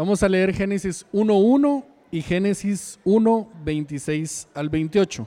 [0.00, 5.26] Vamos a leer Génesis 1.1 y Génesis 1.26 al 28.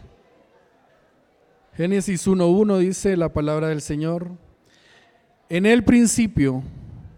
[1.76, 4.32] Génesis 1.1 dice la palabra del Señor,
[5.48, 6.64] en el principio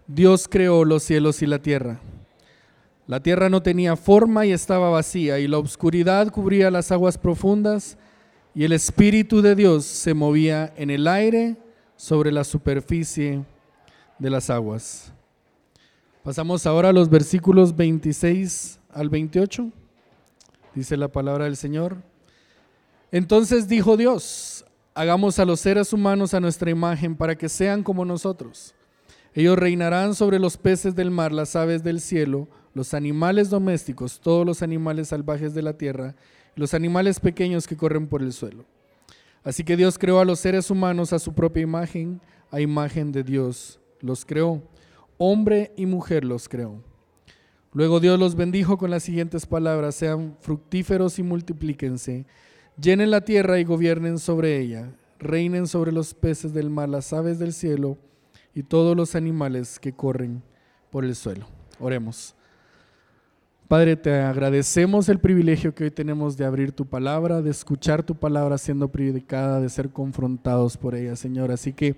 [0.06, 1.98] Dios creó los cielos y la tierra.
[3.06, 7.96] La tierra no tenía forma y estaba vacía, y la oscuridad cubría las aguas profundas,
[8.54, 11.56] y el Espíritu de Dios se movía en el aire
[11.96, 13.46] sobre la superficie
[14.18, 15.15] de las aguas.
[16.26, 19.70] Pasamos ahora a los versículos 26 al 28.
[20.74, 21.98] Dice la palabra del Señor.
[23.12, 28.04] Entonces dijo Dios, hagamos a los seres humanos a nuestra imagen para que sean como
[28.04, 28.74] nosotros.
[29.34, 34.44] Ellos reinarán sobre los peces del mar, las aves del cielo, los animales domésticos, todos
[34.44, 36.16] los animales salvajes de la tierra,
[36.56, 38.64] los animales pequeños que corren por el suelo.
[39.44, 42.20] Así que Dios creó a los seres humanos a su propia imagen,
[42.50, 44.62] a imagen de Dios los creó,
[45.18, 46.82] hombre y mujer los creó.
[47.72, 52.24] Luego Dios los bendijo con las siguientes palabras, sean fructíferos y multiplíquense,
[52.80, 57.38] llenen la tierra y gobiernen sobre ella, reinen sobre los peces del mar, las aves
[57.38, 57.98] del cielo
[58.54, 60.42] y todos los animales que corren
[60.90, 61.46] por el suelo.
[61.78, 62.34] Oremos.
[63.68, 68.14] Padre, te agradecemos el privilegio que hoy tenemos de abrir tu palabra, de escuchar tu
[68.14, 71.50] palabra siendo predicada, de ser confrontados por ella, Señor.
[71.50, 71.96] Así que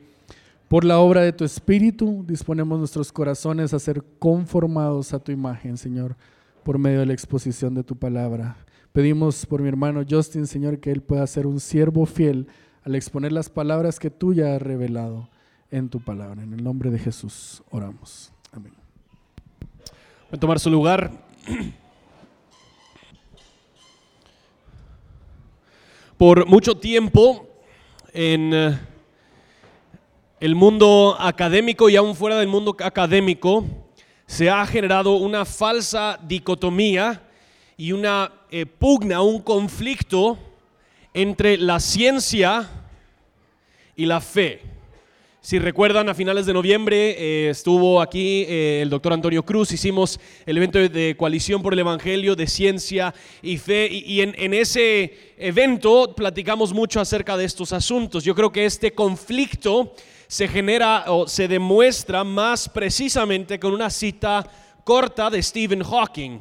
[0.69, 5.79] por la obra de tu Espíritu disponemos nuestros corazones a ser conformados a tu imagen,
[5.79, 6.17] Señor,
[6.63, 8.57] por medio de la exposición de tu palabra.
[8.93, 12.49] Pedimos por mi hermano Justin, Señor, que él pueda ser un siervo fiel
[12.83, 15.31] al exponer las palabras que tú ya has revelado
[15.71, 16.43] en tu palabra.
[16.43, 18.31] En el nombre de Jesús oramos.
[18.53, 18.73] Amén.
[20.31, 21.11] Voy a tomar su lugar.
[26.19, 27.49] Por mucho tiempo
[28.13, 28.79] en eh,
[30.41, 33.65] el mundo académico y aún fuera del mundo académico
[34.27, 37.23] se ha generado una falsa dicotomía
[37.77, 40.39] y una eh, pugna, un conflicto
[41.13, 42.69] entre la ciencia
[43.97, 44.63] y la fe.
[45.41, 50.21] Si recuerdan, a finales de noviembre eh, estuvo aquí eh, el doctor Antonio Cruz, hicimos
[50.45, 55.35] el evento de, coalición por el Evangelio de Ciencia y Fe y, en, en, ese
[55.39, 58.25] evento platicamos mucho acerca de estos asuntos.
[58.25, 59.95] Yo creo que este conflicto
[60.29, 64.47] se genera o se demuestra más precisamente con una cita
[64.85, 66.39] corta de Stephen Hawking.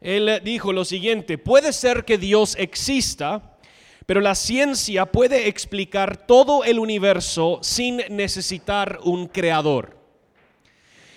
[0.00, 3.58] Él dijo lo siguiente, puede ser que Dios exista,
[4.04, 9.96] pero la ciencia puede explicar todo el universo sin necesitar un creador.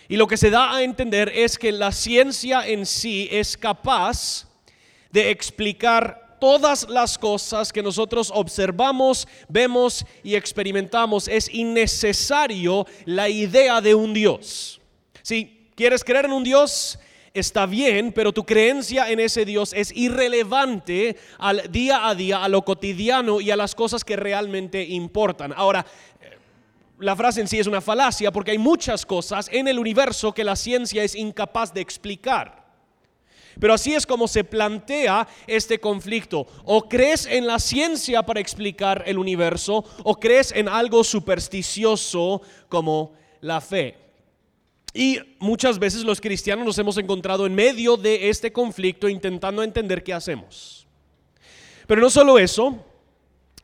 [0.08, 4.48] Y lo que se da a entender es que la ciencia en sí es capaz
[5.12, 11.30] de explicar todas las cosas que nosotros observamos, vemos y experimentamos.
[11.30, 14.82] Es innecesario la idea de un Dios.
[15.22, 17.00] Si quieres creer en un Dios,
[17.34, 22.50] está bien, pero tu creencia en ese Dios es irrelevante al día a día, a
[22.50, 25.54] lo cotidiano y a las cosas que realmente importan.
[25.56, 25.86] Ahora,
[26.20, 26.38] eh,
[27.00, 30.44] la frase en sí es una falacia porque hay muchas cosas en el universo que
[30.44, 32.63] la ciencia es incapaz de explicar.
[33.60, 36.48] Pero así es como se plantea este conflicto.
[36.66, 43.14] O crees en la ciencia para explicar el universo o crees en algo supersticioso como
[43.42, 43.98] la fe.
[44.94, 50.04] Y muchas veces los cristianos nos hemos encontrado en medio de este conflicto intentando entender
[50.04, 50.86] qué hacemos.
[51.88, 52.86] Pero no solo eso,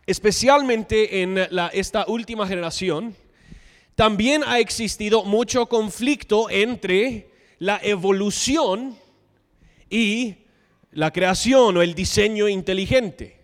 [0.08, 1.38] especialmente en
[1.72, 3.16] esta última generación,
[3.96, 7.30] también ha existido mucho conflicto entre
[7.60, 8.98] la evolución
[9.90, 10.36] y
[10.92, 13.40] la creación o el diseño inteligente.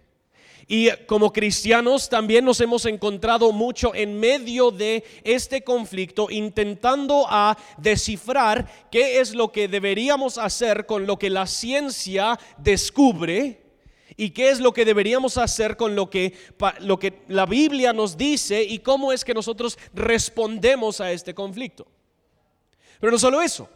[0.67, 7.55] Y como cristianos también nos hemos encontrado mucho en medio de este conflicto intentando a
[7.77, 13.61] descifrar qué es lo que deberíamos hacer con lo que la ciencia descubre
[14.17, 16.33] y qué es lo que deberíamos hacer con lo que,
[16.79, 21.85] lo que la Biblia nos dice y cómo es que nosotros respondemos a este conflicto.
[22.99, 23.69] Pero no solo eso,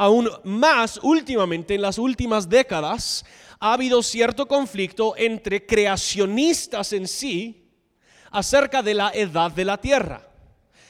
[0.00, 3.22] aún más últimamente, en las últimas décadas,
[3.58, 7.68] ha habido cierto conflicto entre creacionistas en sí
[8.30, 10.26] acerca de la edad de la Tierra.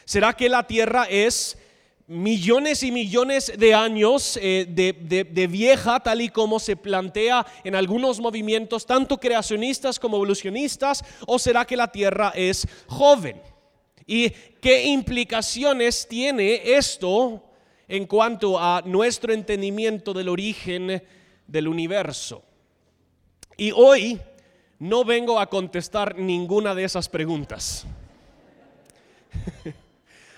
[0.05, 1.59] ¿Será que la Tierra es
[2.07, 8.21] millones y millones de años eh, de, vieja, tal y como se plantea en algunos
[8.21, 13.43] movimientos, tanto creacionistas como evolucionistas, o será que la Tierra es joven?
[14.07, 17.50] ¿Y qué implicaciones tiene esto
[17.91, 21.03] en cuanto a nuestro entendimiento del origen
[21.47, 22.45] del universo?
[23.57, 24.21] Y hoy
[24.79, 27.85] no vengo a contestar ninguna de esas preguntas.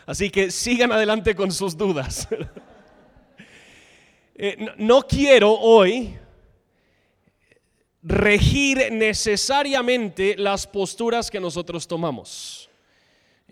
[0.06, 2.26] Así que sigan adelante con sus dudas.
[4.34, 6.16] eh, no, no quiero hoy
[8.02, 12.70] regir necesariamente las posturas que nosotros tomamos.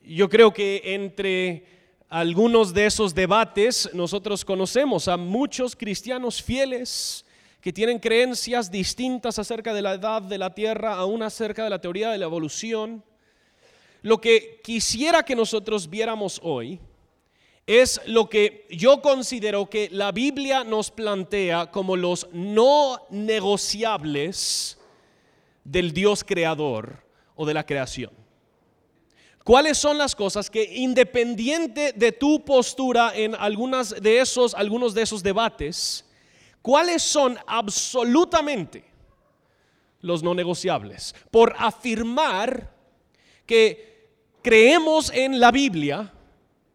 [0.02, 1.79] Yo creo que entre
[2.10, 7.24] algunos de esos debates nosotros conocemos a muchos cristianos fieles
[7.60, 11.80] que tienen creencias distintas acerca de la edad de la Tierra, aún acerca de la
[11.80, 13.04] teoría de la evolución.
[14.02, 16.80] Lo que quisiera que nosotros viéramos hoy
[17.64, 24.78] es lo que yo considero que la Biblia nos plantea como los no negociables
[25.62, 27.04] del Dios creador
[27.36, 28.19] o de la creación.
[29.50, 35.02] ¿Cuáles son las cosas que independiente de tu postura en algunas de esos algunos de
[35.02, 36.08] esos debates,
[36.62, 38.84] cuáles son absolutamente
[40.02, 41.16] los no negociables?
[41.32, 42.72] Por afirmar
[43.44, 46.14] que creemos en la Biblia,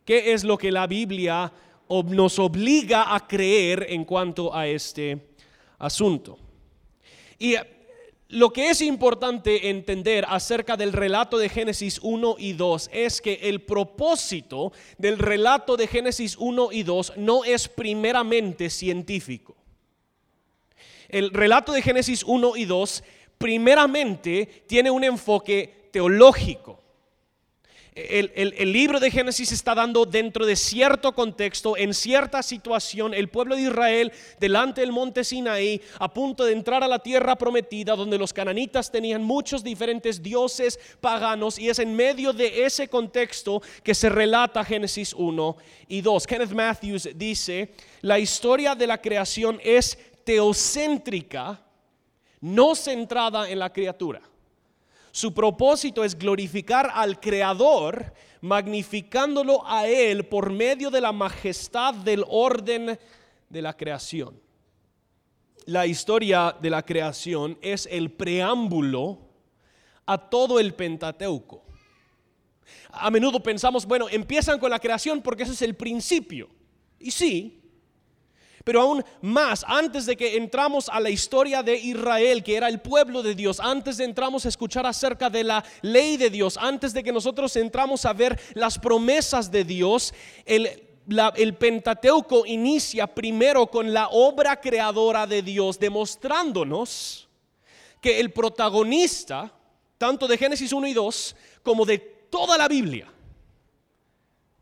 [0.04, 1.54] ¿qué es lo que la Biblia
[1.88, 5.30] nos obliga a creer en cuanto a este
[5.78, 6.38] asunto?
[7.40, 7.56] Y
[8.30, 13.34] lo que es importante entender acerca del relato de Génesis 1 y 2 es que
[13.44, 19.56] el propósito del relato de Génesis 1 y 2 no es primeramente científico.
[21.08, 23.04] El relato de Génesis 1 y 2
[23.38, 26.85] primeramente tiene un enfoque teológico
[27.96, 33.56] el, libro de Génesis está dando dentro de cierto contexto, en cierta situación, el pueblo
[33.56, 38.18] de Israel delante del monte Sinaí, a punto de entrar a la tierra prometida, donde
[38.18, 43.96] los cananitas tenían muchos diferentes dioses paganos, y es en medio de ese contexto que
[43.96, 45.56] se relata Génesis 1
[45.88, 46.28] y 2.
[46.28, 51.62] Kenneth Matthews dice, la historia de la creación es teocéntrica,
[52.42, 54.22] no centrada en la criatura.
[55.16, 62.26] Su propósito es glorificar al Creador, magnificándolo a Él por medio de la majestad del
[62.28, 63.00] orden
[63.48, 64.38] de la creación.
[65.68, 69.20] La historia de la creación es el preámbulo
[70.06, 71.64] a todo el Pentateuco.
[72.90, 76.50] A menudo pensamos, bueno, empiezan con la creación porque ese es el principio.
[77.00, 77.62] Y sí,
[78.66, 82.82] pero aún más, antes de que entramos a la historia de Israel, que era el
[82.82, 86.92] pueblo de Dios, antes de entramos a escuchar acerca de la ley de Dios, antes
[86.92, 90.16] de que nosotros entramos a ver las promesas de Dios,
[90.46, 90.82] el,
[91.36, 97.30] el Pentateuco inicia primero con la obra creadora de Dios, demostrándonos
[98.02, 99.54] que el protagonista,
[100.00, 103.08] tanto de Génesis 1 y 2, como de toda la Biblia,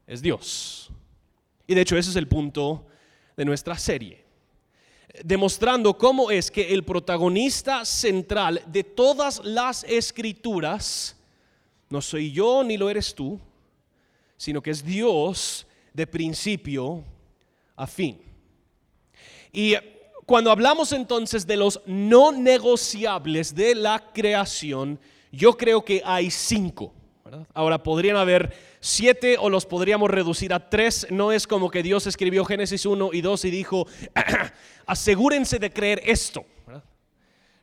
[0.06, 0.90] es Dios.
[1.66, 2.86] Y de hecho ese es el punto
[3.36, 4.24] de nuestra serie,
[5.24, 11.16] demostrando cómo es que el protagonista central de todas las escrituras
[11.90, 13.40] no soy yo ni lo eres tú,
[14.38, 17.04] sino que es Dios de principio
[17.76, 18.20] a fin.
[19.52, 19.76] Y
[20.26, 25.00] cuando hablamos entonces de los no negociables de la creación,
[25.32, 26.94] yo creo que hay cinco.
[27.54, 31.08] Ahora podrían haber siete o los podríamos reducir a tres.
[31.10, 33.88] No es como que Dios escribió Génesis 1 y 2 y dijo,
[34.86, 36.46] asegúrense de creer esto.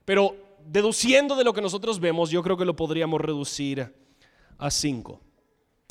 [0.05, 0.37] Pero
[0.67, 3.95] deduciendo de lo que nosotros vemos, yo creo que lo podríamos reducir
[4.59, 5.21] a cinco.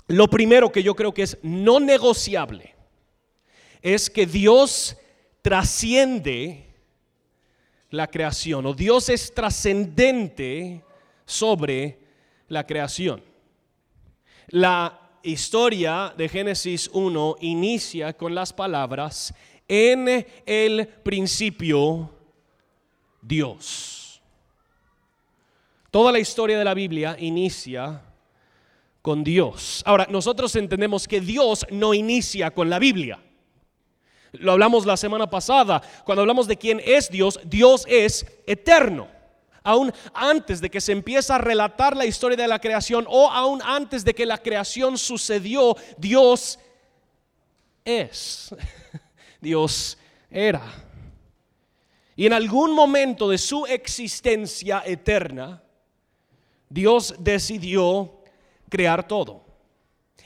[0.07, 2.75] Lo primero que yo creo que es no negociable
[3.81, 4.97] es que Dios
[5.41, 6.65] trasciende
[7.91, 10.83] la creación o Dios es trascendente
[11.25, 11.99] sobre
[12.47, 13.28] la creación.
[14.51, 19.31] La historia de Génesis 1 inicia con las palabras,
[19.67, 22.09] en el principio
[23.21, 24.21] Dios.
[25.91, 28.01] Toda la historia de la Biblia inicia
[29.03, 29.83] con Dios.
[29.85, 33.19] Ahora, nosotros entendemos que Dios no inicia con la Biblia.
[34.31, 39.18] Lo hablamos la semana pasada, cuando hablamos de quién es Dios, Dios es eterno
[39.63, 43.61] aún antes de que se empiece a relatar la historia de la creación o aún
[43.63, 46.59] antes de que la creación sucedió, Dios
[47.83, 48.53] es.
[49.41, 49.97] Dios
[50.29, 50.61] era.
[52.15, 55.63] Y en algún momento de su existencia eterna,
[56.69, 58.23] Dios decidió
[58.69, 59.48] crear todo.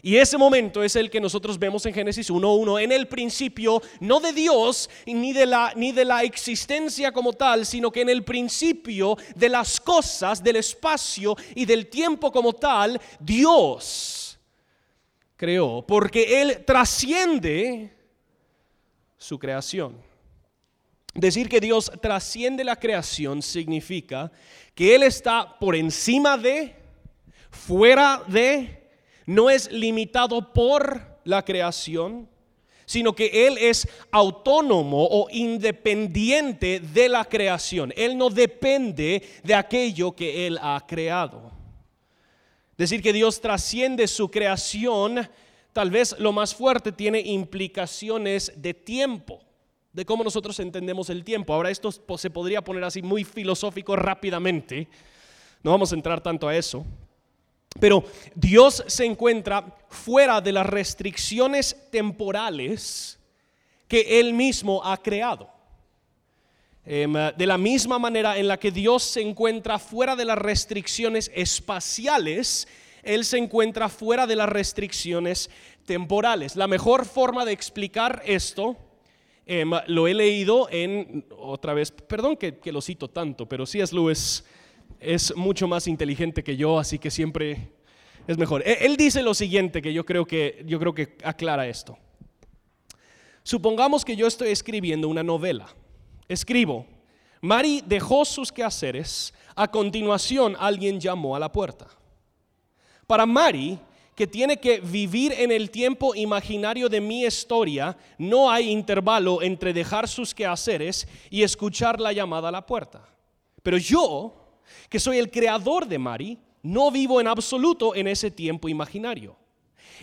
[0.05, 4.19] Y ese momento es el que nosotros vemos en Génesis 1.1, en el principio, no
[4.19, 8.25] de Dios ni de, la, ni de la existencia como tal, sino que en el
[8.25, 14.37] principio de las cosas, del espacio y del tiempo como tal, Dios
[15.37, 17.95] creó, porque Él trasciende
[19.17, 19.95] su creación.
[21.13, 24.33] Decir que Dios trasciende la creación significa
[24.75, 26.75] que Él está por encima de,
[27.49, 28.82] fuera de,
[29.25, 32.27] no es limitado por la creación,
[32.85, 37.93] sino que Él es autónomo o independiente de la creación.
[37.95, 41.51] Él no depende de aquello que Él ha creado.
[42.77, 45.29] Decir que Dios trasciende su creación,
[45.71, 49.39] tal vez lo más fuerte tiene implicaciones de tiempo,
[49.91, 51.53] de cómo nosotros entendemos el tiempo.
[51.53, 54.87] Ahora esto se podría poner así muy filosófico rápidamente,
[55.61, 56.85] no vamos a entrar tanto a eso.
[57.79, 58.03] Pero
[58.35, 63.19] Dios se encuentra fuera de las restricciones temporales
[63.87, 65.49] que Él mismo ha creado.
[66.85, 71.31] Em, de la misma manera en la que Dios se encuentra fuera de las restricciones
[71.33, 72.67] espaciales,
[73.03, 75.49] Él se encuentra fuera de las restricciones
[75.85, 76.55] temporales.
[76.55, 78.77] La mejor forma de explicar esto
[79.45, 83.79] em, lo he leído en, otra vez, perdón que, que lo cito tanto, pero sí
[83.79, 84.43] es Lewis
[85.03, 87.71] es mucho más inteligente que yo, así que siempre
[88.27, 88.61] es mejor.
[88.65, 91.97] E, él dice lo siguiente que yo creo que, yo creo que aclara esto.
[93.43, 95.67] Supongamos que yo estoy escribiendo una novela.
[96.29, 96.85] Escribo,
[97.41, 101.87] Mari dejó sus quehaceres, a continuación alguien llamó a la puerta.
[103.05, 103.77] Para Mari,
[104.15, 109.73] que tiene que vivir en el tiempo imaginario de mi historia, no hay intervalo entre
[109.73, 113.01] dejar sus quehaceres y escuchar la llamada a la puerta.
[113.61, 114.42] Pero yo,
[114.89, 119.35] que soy el creador de Mari, no vivo en absoluto en ese tiempo imaginario.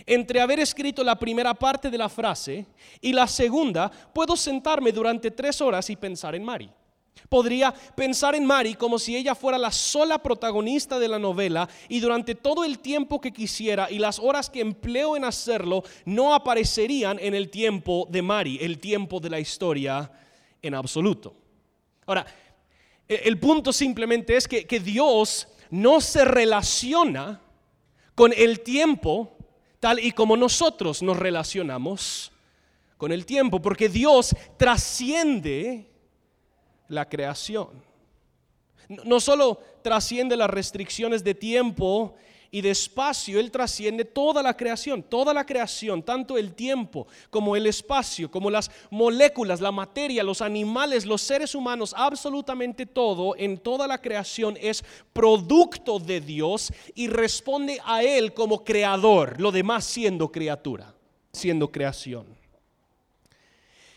[0.05, 2.65] Entre haber escrito la primera parte de la frase
[3.01, 6.69] y la segunda, puedo sentarme durante tres horas y pensar en Mari.
[7.29, 11.99] Podría pensar en Mari como si ella fuera la sola protagonista de la novela y
[11.99, 17.19] durante todo el tiempo que quisiera y las horas que empleo en hacerlo no aparecerían
[17.19, 20.11] en el tiempo de Mari, el tiempo de la historia
[20.61, 21.33] en absoluto.
[22.05, 22.25] Ahora,
[23.07, 27.41] el punto simplemente es que, Dios no se relaciona
[28.15, 29.35] con el tiempo
[29.79, 32.31] tal y como nosotros nos relacionamos
[32.97, 35.89] con el tiempo, porque Dios trasciende
[36.87, 37.69] la creación.
[39.05, 42.15] No solo trasciende las restricciones de tiempo
[42.53, 47.65] y despacio Él trasciende toda la creación, toda la creación, tanto el tiempo como el
[47.65, 53.87] espacio, como las moléculas, la materia, los animales, los seres humanos, absolutamente todo en toda
[53.87, 60.29] la creación es producto de Dios y responde a Él como creador, lo demás siendo
[60.29, 60.93] criatura,
[61.31, 62.25] siendo creación.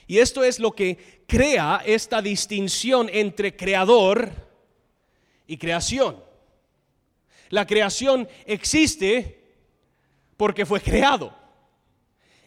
[0.06, 4.30] Y esto es lo que crea esta distinción entre creador
[5.46, 6.33] y creación.
[7.50, 9.42] La creación existe
[10.36, 11.34] porque fue creado.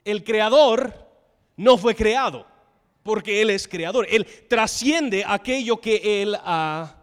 [0.04, 0.94] El creador
[1.56, 2.46] no fue creado
[3.04, 4.06] porque Él es creador.
[4.10, 6.96] Él trasciende aquello que Él ha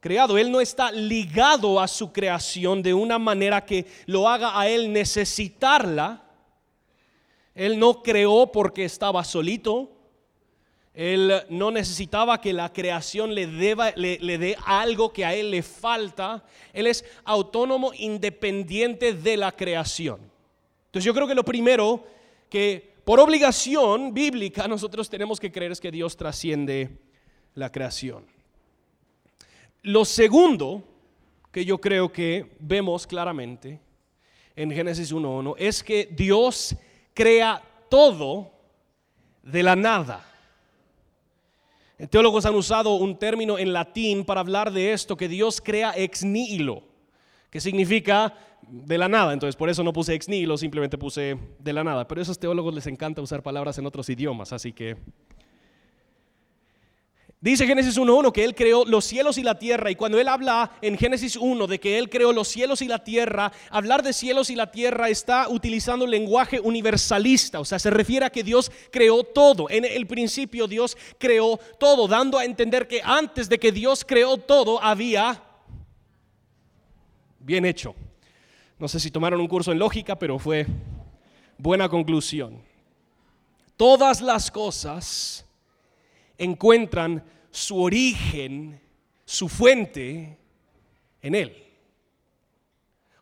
[0.00, 0.38] creado.
[0.38, 4.92] Él no está ligado a su creación de una manera que lo haga a Él
[4.92, 6.22] necesitarla.
[7.54, 9.95] Él no creó porque estaba solito.
[10.96, 16.42] Él no necesitaba que la creación le, le, dé algo que a él le falta.
[16.72, 20.20] Él es autónomo, independiente de la creación.
[20.86, 22.02] Entonces yo creo que lo primero
[22.48, 26.96] que por obligación bíblica nosotros tenemos que creer es que Dios trasciende
[27.52, 28.24] la creación.
[29.82, 30.82] Lo segundo
[31.52, 33.80] que yo creo que vemos claramente
[34.56, 36.74] en Génesis 1.1 es que Dios
[37.12, 38.50] crea todo
[39.42, 40.32] de la nada.
[42.10, 46.24] Teólogos han usado un término en latín para hablar de esto, que Dios crea ex
[46.24, 46.82] nihilo,
[47.50, 48.34] que significa
[48.68, 49.32] de la nada.
[49.32, 52.06] Entonces, por eso no puse ex nihilo, simplemente puse de la nada.
[52.06, 54.96] Pero a esos teólogos les encanta usar palabras en otros idiomas, así que
[57.38, 60.72] Dice Génesis 1.1 que Él creó los cielos y la tierra y cuando Él habla
[60.80, 64.48] en Génesis 1 de que Él creó los cielos y la tierra, hablar de cielos
[64.48, 69.22] y la tierra está utilizando lenguaje universalista, o sea, se refiere a que Dios creó
[69.22, 69.68] todo.
[69.68, 74.38] En el principio Dios creó todo, dando a entender que antes de que Dios creó
[74.38, 75.42] todo había
[77.38, 77.94] bien hecho.
[78.78, 80.66] No sé si tomaron un curso en lógica, pero fue
[81.58, 82.62] buena conclusión.
[83.76, 85.45] Todas las cosas
[86.38, 88.80] encuentran su origen,
[89.24, 90.38] su fuente
[91.22, 91.62] en Él.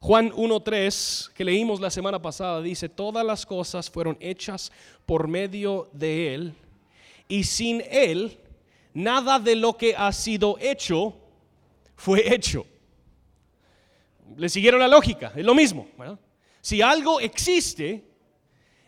[0.01, 4.71] Juan 1.3, que leímos la semana pasada, dice, todas las cosas fueron hechas
[5.07, 6.55] por medio de Él,
[7.27, 8.39] y sin Él,
[8.93, 11.15] nada de lo que ha sido hecho
[11.97, 12.67] fue hecho.
[14.37, 15.33] ¿Le siguieron la lógica?
[15.35, 15.87] Es lo mismo.
[16.61, 18.05] Si algo existe,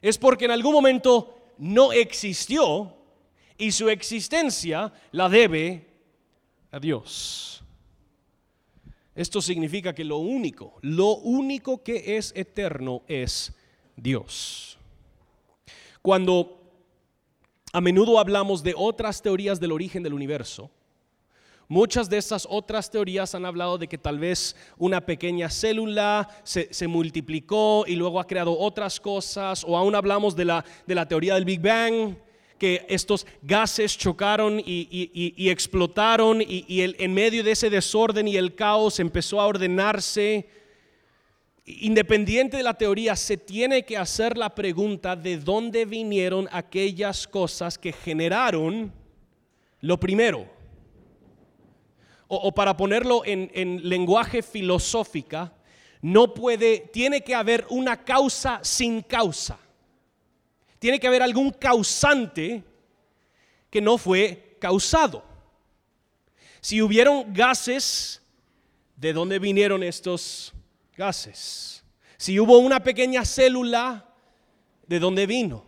[0.02, 2.95] es porque en algún momento no existió
[3.58, 5.86] y su existencia la debe
[6.70, 7.62] a Dios.
[9.14, 13.52] Esto significa que lo único, lo único que es eterno es
[13.96, 14.78] Dios.
[16.02, 16.52] cuando
[17.72, 20.70] a menudo hablamos de otras teorías del origen del universo,
[21.68, 26.86] Muchas de estas otras teorías han hablado de que tal vez una pequeña célula se,
[26.86, 31.34] multiplicó y luego ha creado otras cosas, o aún hablamos de la, de la teoría
[31.34, 32.16] del Big Bang,
[32.58, 39.00] que estos gases chocaron y, explotaron y, en medio de ese desorden y el caos
[39.00, 40.48] empezó a ordenarse.
[41.64, 47.76] Independiente de la teoría, se tiene que hacer la pregunta de dónde vinieron aquellas cosas
[47.76, 48.92] que generaron
[49.80, 50.46] lo primero.
[52.28, 55.52] O, para ponerlo en, en lenguaje filosófica,
[56.02, 59.58] no puede, tiene que haber una causa sin causa.
[60.78, 62.62] Tiene que haber algún causante
[63.70, 65.24] que no fue causado.
[66.60, 68.22] Si hubieron gases,
[68.96, 70.52] ¿de dónde vinieron estos
[70.96, 71.84] gases?
[72.16, 74.04] Si hubo una pequeña célula,
[74.86, 75.64] ¿de dónde vino?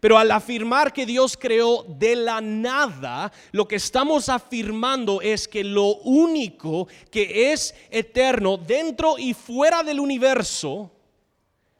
[0.00, 5.62] Pero al afirmar que Dios creó de la nada, lo que estamos afirmando es que
[5.62, 10.90] lo único que es eterno dentro y fuera del universo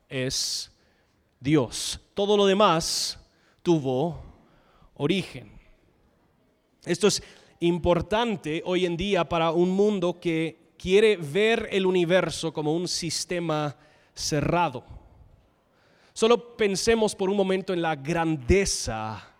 [0.08, 0.70] es
[1.44, 2.00] Dios.
[2.14, 3.20] Todo lo demás
[3.62, 4.18] tuvo
[4.94, 5.52] origen.
[6.86, 7.22] Esto es
[7.60, 13.76] importante hoy en día para un mundo que quiere ver el universo como un sistema
[14.14, 14.86] cerrado.
[16.14, 19.34] Solo pensemos por un momento en la grandeza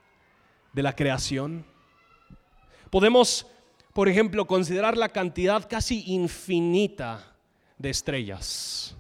[0.75, 1.65] de la creación.
[2.91, 3.47] Podemos,
[3.95, 7.35] por ejemplo, considerar la cantidad casi infinita
[7.79, 8.95] de estrellas.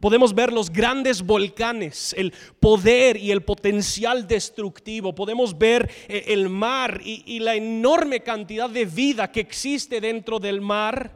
[0.00, 5.14] Podemos ver los grandes volcanes, el poder y el potencial destructivo.
[5.14, 10.60] Podemos ver eh, el mar y, la enorme cantidad de vida que existe dentro del
[10.60, 11.12] mar.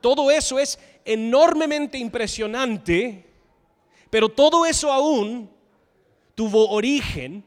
[0.00, 3.30] Todo eso es enormemente impresionante
[4.10, 5.48] pero todo eso aún
[6.34, 7.44] tuvo origen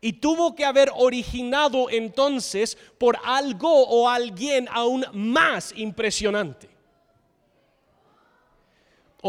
[0.00, 6.68] y tuvo que haber originado entonces por algo o alguien aún más impresionante.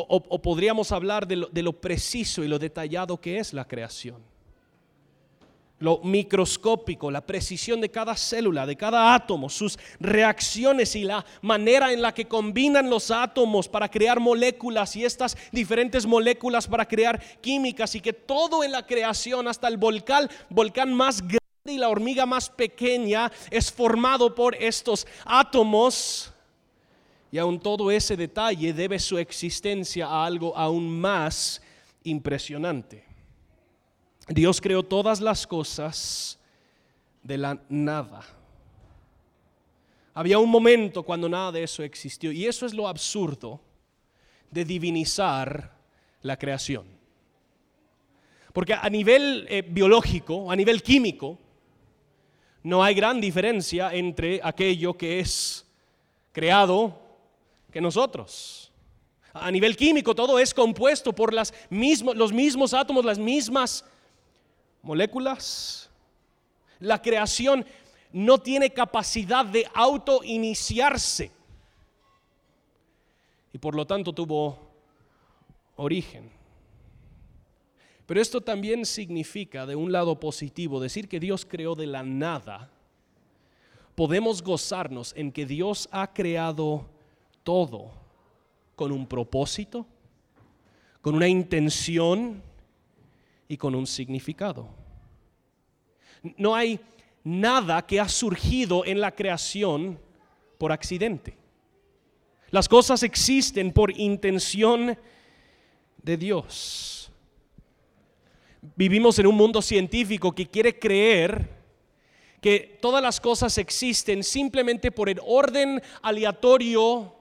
[0.09, 4.21] O, podríamos hablar de lo preciso y lo detallado que es la creación
[5.79, 11.93] lo microscópico, la precisión de cada célula, de cada átomo, sus reacciones y la manera
[11.93, 17.21] en la que combinan los átomos para crear moléculas y estas diferentes moléculas para crear
[17.41, 21.89] químicas y que todo en la creación, hasta el volcán, volcán más grande y la
[21.89, 26.33] hormiga más pequeña es formado por estos átomos.
[27.31, 31.61] Y aún todo ese detalle debe su existencia a algo aún más
[32.03, 33.03] impresionante.
[34.29, 36.39] Dios creó todas las cosas
[37.23, 38.25] de la nada.
[40.13, 43.61] Había un momento cuando nada de eso existió y eso es lo absurdo
[44.49, 45.77] de divinizar
[46.21, 46.85] la creación.
[48.53, 51.37] Porque a nivel eh, biológico, a nivel químico,
[52.63, 55.65] no hay gran diferencia entre aquello que es
[56.31, 57.06] creado
[57.81, 58.71] nosotros.
[59.33, 63.85] A nivel químico todo es compuesto por los mismos átomos, las mismas
[64.81, 65.89] moléculas.
[66.79, 67.65] La creación
[68.11, 71.31] no tiene capacidad de autoiniciarse
[73.53, 74.57] y por lo tanto tuvo
[75.75, 76.31] origen.
[78.05, 82.71] Pero esto también significa, de un lado positivo, decir que Dios creó de la nada.
[83.95, 86.85] Podemos gozarnos en que Dios ha creado
[87.47, 87.89] todo
[88.75, 89.85] con un propósito,
[90.99, 92.43] con una intención
[93.47, 94.67] y con un significado.
[96.35, 96.77] No hay
[97.23, 99.97] nada que ha surgido en la creación
[100.57, 101.37] por accidente.
[102.51, 104.97] Las cosas existen por intención
[106.03, 107.09] de Dios.
[108.75, 111.49] Vivimos en un mundo científico que quiere creer
[112.41, 117.16] que todas las cosas existen simplemente por el orden aleatorio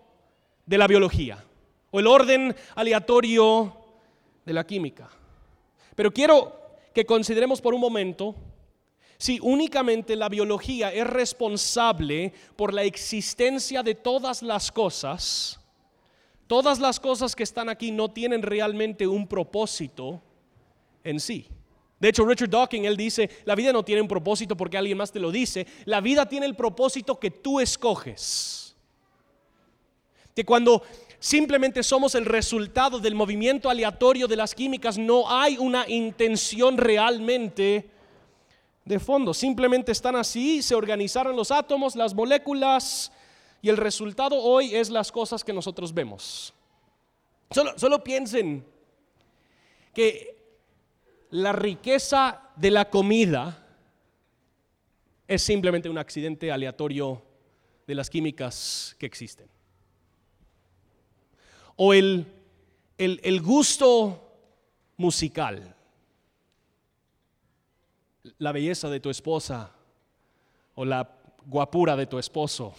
[0.66, 1.42] de la biología
[1.90, 3.74] o el orden aleatorio
[4.44, 5.08] de la química.
[5.94, 6.60] Pero quiero
[6.92, 8.34] que consideremos por un momento
[9.18, 15.58] si únicamente la biología es responsable por la existencia de todas las cosas,
[16.46, 20.20] todas las cosas que están aquí no tienen realmente un propósito
[21.02, 21.46] en sí.
[21.98, 25.10] De hecho, Richard Dawkins, él dice, la vida no tiene un propósito porque alguien más
[25.10, 28.65] te lo dice, la vida tiene el propósito que tú escoges.
[30.36, 30.82] Que cuando
[31.18, 37.88] simplemente somos el resultado del movimiento aleatorio de las químicas, no hay una intención realmente
[38.84, 39.32] de fondo.
[39.32, 43.10] Simplemente están así, se organizaron los átomos, las moléculas,
[43.62, 46.52] y el resultado hoy es las cosas que nosotros vemos.
[47.50, 48.62] Solo, solo piensen
[49.94, 50.36] que
[51.30, 53.66] la riqueza de la comida
[55.26, 57.22] es simplemente un accidente aleatorio
[57.86, 59.55] de las químicas que existen.
[61.76, 62.26] O el,
[62.98, 64.22] el, gusto
[64.96, 65.74] musical,
[68.38, 69.70] la belleza de tu esposa
[70.74, 71.08] o la
[71.46, 72.74] guapura de tu esposo.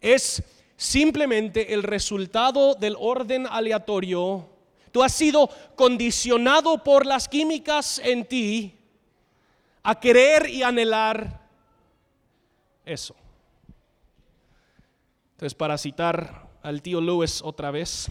[0.00, 0.42] Es
[0.76, 4.48] simplemente el resultado del orden aleatorio.
[4.92, 8.74] Tú has sido condicionado por las químicas en ti
[9.82, 11.40] a querer y anhelar
[12.84, 13.14] eso.
[15.38, 18.08] Entonces, para citar al tío Lewis otra vez,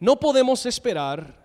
[0.00, 1.44] no podemos esperar,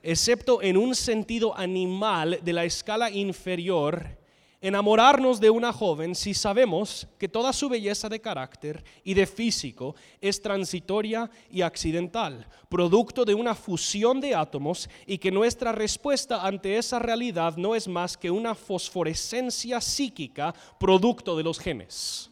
[0.00, 4.16] excepto en un sentido animal de la escala inferior,
[4.60, 9.94] enamorarnos de una joven si sabemos que toda su belleza de carácter y de físico
[10.20, 16.76] es transitoria y accidental, producto de una fusión de átomos y que nuestra respuesta ante
[16.76, 22.30] esa realidad no es más que una fosforescencia psíquica producto de los genes.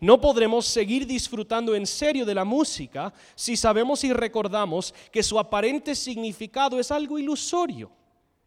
[0.00, 5.38] No podremos seguir disfrutando en serio de la música si sabemos y recordamos que su
[5.38, 7.90] aparente significado es algo ilusorio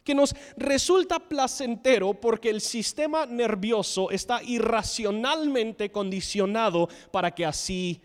[0.03, 8.01] que nos resulta placentero porque el sistema nervioso está irracionalmente condicionado para que así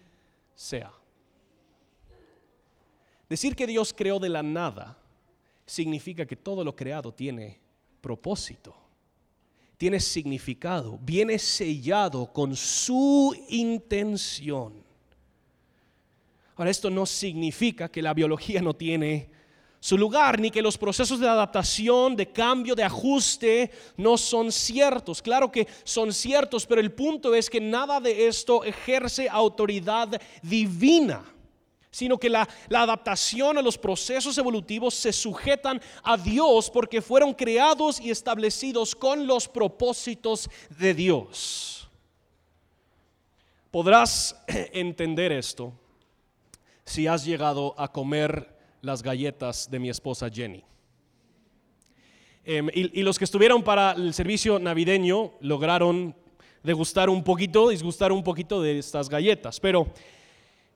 [0.55, 0.93] sea.
[3.29, 4.99] Decir que Dios creó de la nada
[5.67, 7.59] significa que todo lo creado tiene
[8.01, 8.75] propósito,
[9.79, 14.85] tiene significado, viene sellado con su intención.
[16.57, 19.31] Ahora, esto no significa que la biología no tiene
[19.85, 25.21] su lugar, ni que los procesos de adaptación, de cambio, de ajuste no son ciertos.
[25.21, 31.23] Claro que son ciertos, pero el punto es que nada de esto ejerce autoridad divina
[31.91, 37.33] sino que la, la, adaptación a los procesos evolutivos se sujetan a Dios porque fueron
[37.33, 41.89] creados y establecidos con los propósitos de Dios.
[43.71, 45.73] Podrás entender esto
[46.85, 48.54] si has llegado a comer
[48.85, 50.63] las galletas de mi esposa Jenny.
[52.45, 56.15] Em, y, los que estuvieron para el servicio navideño lograron
[56.63, 59.59] degustar un poquito, disgustar un poquito de estas galletas.
[59.59, 59.87] Pero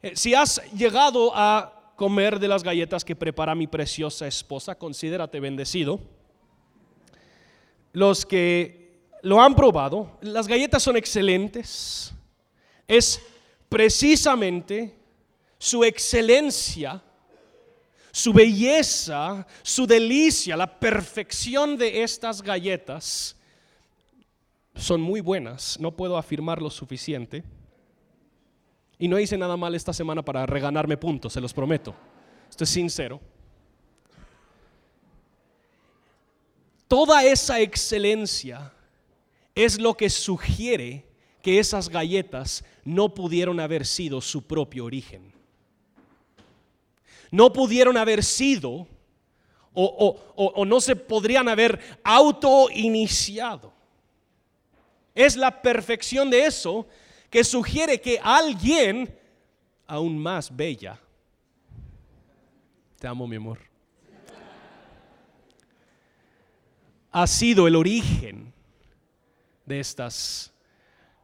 [0.03, 5.41] eh, si has llegado a comer de las galletas que prepara mi preciosa esposa, considérate
[5.41, 6.01] bendecido.
[7.93, 12.15] Los que lo han probado, las galletas son excelentes.
[12.87, 13.21] Es
[13.69, 14.97] precisamente
[15.59, 17.03] su excelencia
[18.19, 23.37] su belleza, su delicia, la perfección de estas galletas
[24.75, 27.45] son muy buenas, no puedo afirmar lo suficiente.
[28.99, 31.95] Y no hice nada mal esta semana para reganarme puntos, se los prometo.
[32.51, 33.21] Estoy sincero.
[36.89, 38.73] Toda esa excelencia
[39.55, 41.07] es lo que sugiere
[41.41, 45.38] que esas galletas no pudieron haber sido su propio origen
[47.31, 48.87] no pudieron haber sido
[49.81, 53.73] o, no se podrían haber auto-iniciado.
[55.15, 56.87] Es la perfección de eso
[57.31, 59.17] que sugiere que alguien
[59.87, 60.99] aún más bella,
[62.99, 63.59] te amo mi amor,
[67.11, 68.53] ha sido el origen
[69.65, 70.53] de estas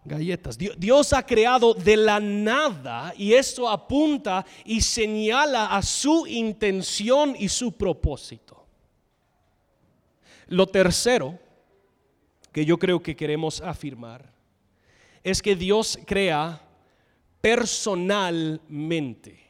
[0.04, 0.58] galletas.
[0.58, 7.48] Dios ha creado de la nada y esto apunta y señala a su intención y
[7.48, 8.66] su propósito.
[10.48, 11.38] Lo tercero
[12.52, 14.32] que yo creo que queremos afirmar
[15.22, 16.62] es que Dios crea
[17.40, 19.43] personalmente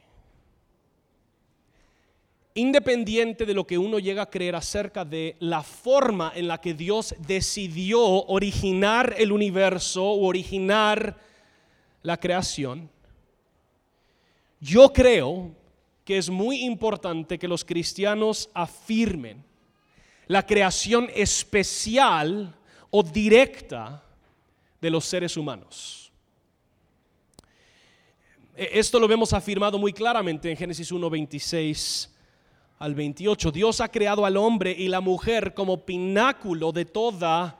[2.55, 6.73] independiente de lo que uno llega a creer acerca de la forma en la que
[6.73, 11.17] Dios decidió originar el universo o originar
[12.01, 12.89] la creación,
[14.61, 15.51] yo creo
[16.05, 19.43] que es muy importante que los cristianos afirmen
[20.27, 22.55] la creación especial
[22.89, 24.01] o directa
[24.79, 26.09] de los seres humanos.
[28.55, 32.14] E-, esto lo vemos afirmado muy claramente en Génesis 1.26
[32.79, 33.51] al 28.
[33.51, 37.59] Dios ha creado al hombre y la mujer como pináculo de toda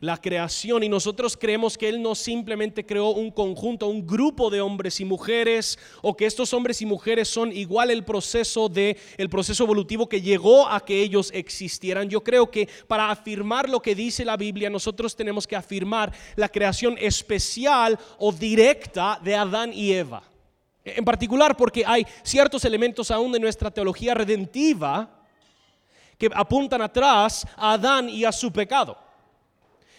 [0.00, 4.62] la creación y nosotros creemos que Él no simplemente creó un conjunto, un grupo de
[4.62, 9.28] hombres y mujeres o que estos hombres y mujeres son igual el proceso de el
[9.28, 12.08] proceso evolutivo que llegó a que ellos existieran.
[12.08, 16.48] Yo creo que para afirmar lo que dice la Biblia nosotros tenemos que afirmar la
[16.48, 20.29] creación especial o directa de Adán y Eva.
[20.84, 25.08] En particular porque hay ciertos elementos aún de nuestra teología redentiva
[26.16, 28.96] que apuntan atrás a Adán y a su pecado.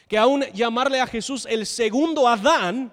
[0.08, 2.92] Que aún llamarle a Jesús el segundo Adán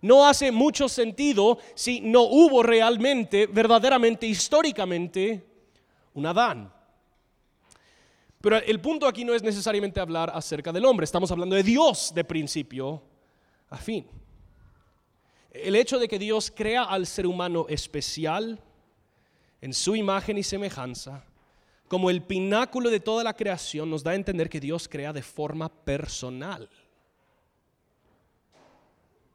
[0.00, 5.44] no hace mucho sentido si no hubo realmente, verdaderamente, históricamente,
[6.14, 6.72] un Adán.
[8.40, 12.12] Pero el punto aquí no es necesariamente hablar acerca del hombre, estamos hablando de Dios
[12.14, 13.02] de principio
[13.70, 14.06] a fin.
[15.50, 18.60] El hecho de que Dios crea al ser humano especial
[19.60, 21.24] en su imagen y semejanza,
[21.88, 25.22] como el pináculo de toda la creación, nos da a entender que Dios crea de
[25.22, 26.68] forma personal.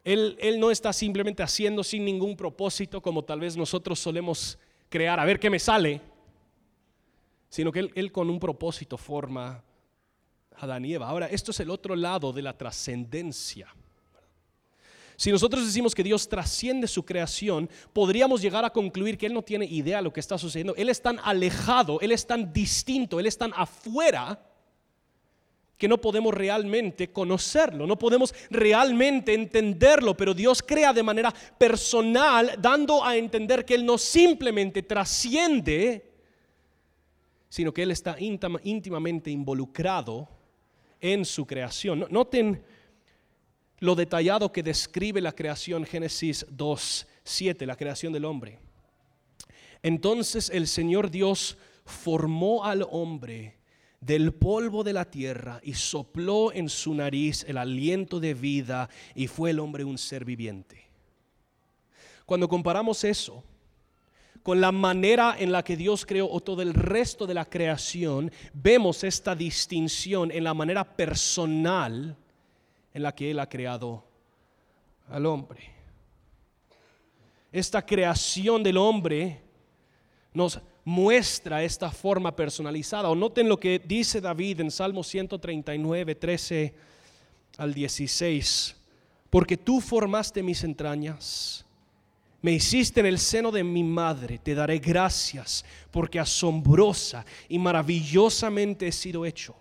[0.03, 5.19] Él, él, no está simplemente haciendo sin ningún propósito como tal vez nosotros solemos crear,
[5.19, 6.01] a ver qué me sale,
[7.53, 9.63] sino que él, con un propósito forma
[10.55, 11.07] a Adán y Eva.
[11.07, 13.67] Ahora, esto es el otro lado de la trascendencia.
[15.23, 19.41] Si nosotros decimos que Dios trasciende su creación, podríamos llegar a concluir que Él no
[19.41, 20.75] tiene idea de lo que está sucediendo.
[20.75, 24.45] Él es tan alejado, Él es tan distinto, Él es tan afuera
[25.77, 32.57] que no podemos realmente conocerlo, no podemos realmente entenderlo, pero Dios crea de manera personal,
[32.59, 36.11] dando a entender que Él no simplemente trasciende
[37.47, 40.27] sino que Él está íntimamente involucrado
[40.99, 42.07] en su creación.
[42.09, 42.61] Noten
[43.83, 48.57] lo detallado que describe la creación Génesis 2, 7, la creación del hombre.
[49.81, 53.57] Entonces el Señor Dios formó al hombre
[53.99, 59.27] del polvo de la tierra y sopló en su nariz el aliento de vida y
[59.27, 60.87] fue el hombre un ser viviente.
[62.25, 63.43] Cuando comparamos eso
[64.43, 68.31] con la manera en la que Dios creó o todo el resto de la creación,
[68.53, 72.17] vemos esta distinción en la manera personal
[72.93, 74.03] en la que Él ha creado
[75.09, 75.61] al hombre.
[77.51, 79.41] Esta creación del hombre
[80.33, 83.09] nos muestra esta forma personalizada.
[83.09, 86.73] O noten lo que dice David en Salmo 139, 13
[87.57, 88.75] al 16.
[89.29, 91.63] Porque tú formaste mis entrañas
[92.43, 98.85] me hiciste en el seno de mi madre, te daré gracias, porque asombrosa y maravillosamente
[98.85, 99.55] he sido hecho.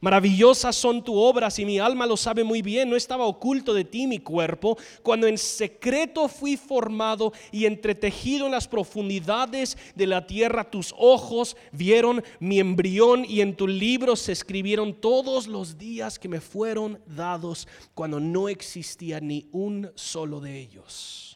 [0.00, 2.88] Maravillosas son tus obras y mi alma lo sabe muy bien.
[2.88, 8.52] No estaba oculto de ti mi cuerpo cuando en secreto fui formado y entretejido en
[8.52, 10.70] las profundidades de la tierra.
[10.70, 16.28] Tus ojos vieron mi embrión y en tu libro se escribieron todos los días que
[16.28, 21.28] me fueron dados cuando no existía ni un solo de ellos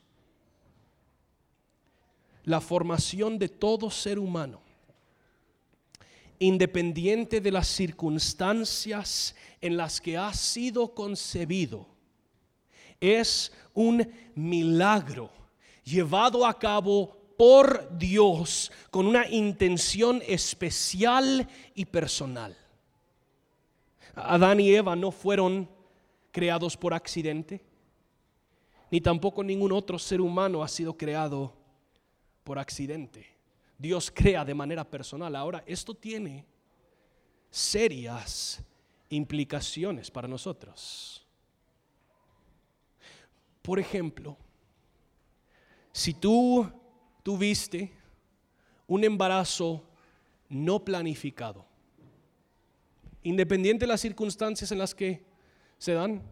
[2.44, 4.61] la formación de todo ser humano,
[6.42, 11.86] independiente de las circunstancias en las que ha sido concebido,
[13.00, 15.30] es un milagro
[15.84, 22.56] llevado a cabo por Dios con una intención especial y personal.
[24.14, 25.68] Adán y Eva no fueron
[26.30, 27.64] creados por accidente,
[28.90, 31.52] ni tampoco ningún otro ser humano ha sido creado
[32.44, 33.31] por accidente.
[33.82, 35.34] Dios crea de manera personal.
[35.34, 36.46] Ahora, esto tiene
[37.50, 38.62] serias
[39.08, 41.26] implicaciones para nosotros.
[43.60, 44.36] Por ejemplo,
[45.90, 46.70] si tú
[47.24, 47.92] tuviste
[48.86, 49.84] un embarazo
[50.48, 51.66] no planificado,
[53.24, 55.24] independiente de las circunstancias en las que
[55.78, 56.22] se dan,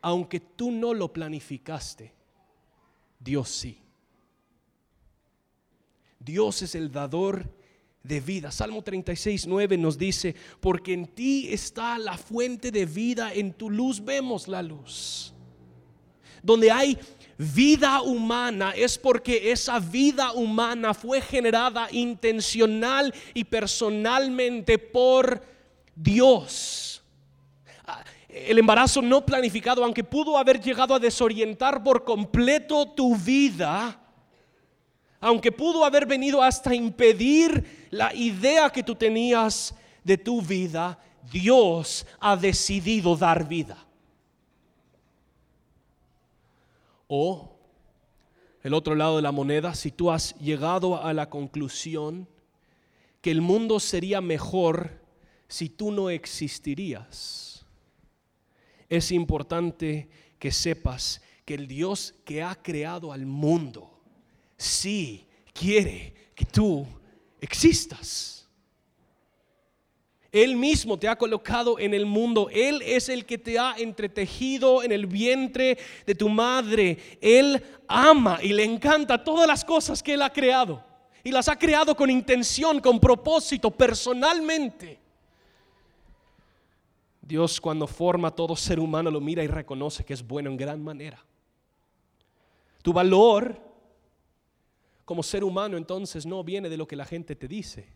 [0.00, 2.14] aunque tú no lo planificaste,
[3.20, 3.87] Dios sí.
[6.18, 7.48] Dios es el dador
[8.02, 8.50] de vida.
[8.50, 13.70] Salmo 36, 9 nos dice, porque en ti está la fuente de vida, en tu
[13.70, 15.34] luz vemos la luz.
[16.42, 16.98] Donde hay
[17.36, 25.42] vida humana es porque esa vida humana fue generada intencional y personalmente por
[25.94, 27.02] Dios.
[27.84, 34.00] Ah, el embarazo no planificado, aunque pudo haber llegado a desorientar por completo tu vida,
[35.20, 40.98] aunque pudo haber venido hasta impedir la idea que tú tenías de tu vida,
[41.30, 43.84] Dios ha decidido dar vida.
[47.08, 47.56] O
[48.62, 52.28] el otro lado de la moneda, si tú has llegado a la conclusión
[53.20, 55.02] que el mundo sería mejor
[55.48, 57.66] si tú no existirías,
[58.88, 63.97] es importante que sepas que el Dios que ha creado al mundo,
[64.58, 66.86] sí quiere que tú
[67.40, 68.46] existas.
[70.30, 72.48] Él mismo te ha colocado en el mundo.
[72.52, 76.98] Él es el que te ha entretejido en el vientre de tu madre.
[77.20, 80.84] Él ama y le encanta todas las cosas que Él ha creado.
[81.24, 85.00] Y las ha creado con intención, con propósito, personalmente.
[87.22, 90.56] Dios cuando forma a todo ser humano lo mira y reconoce que es bueno en
[90.56, 91.24] gran manera.
[92.82, 93.67] Tu valor
[95.08, 97.88] como ser humano entonces no viene de lo que la gente te dice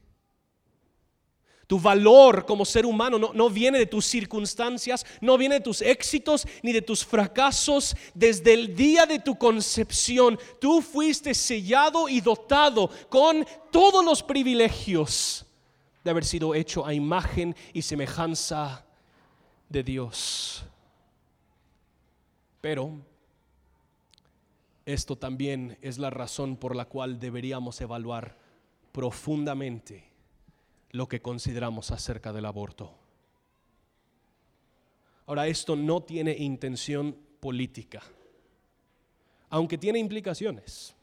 [1.66, 5.81] tu valor como ser humano no, no, viene de tus circunstancias, no viene de tus
[5.81, 7.96] éxitos ni de tus fracasos.
[8.12, 15.46] Desde el día de tu concepción, tú fuiste sellado y dotado con todos los privilegios
[16.05, 18.85] de haber sido hecho a imagen y semejanza
[19.70, 20.64] de Dios.
[22.61, 23.01] Pero
[24.92, 28.37] esto también es la razón por la cual deberíamos evaluar
[28.92, 30.05] profundamente
[30.90, 32.94] lo que consideramos acerca del aborto.
[35.26, 38.02] Ahora, esto no tiene intención política,
[39.48, 40.94] aunque tiene implicaciones.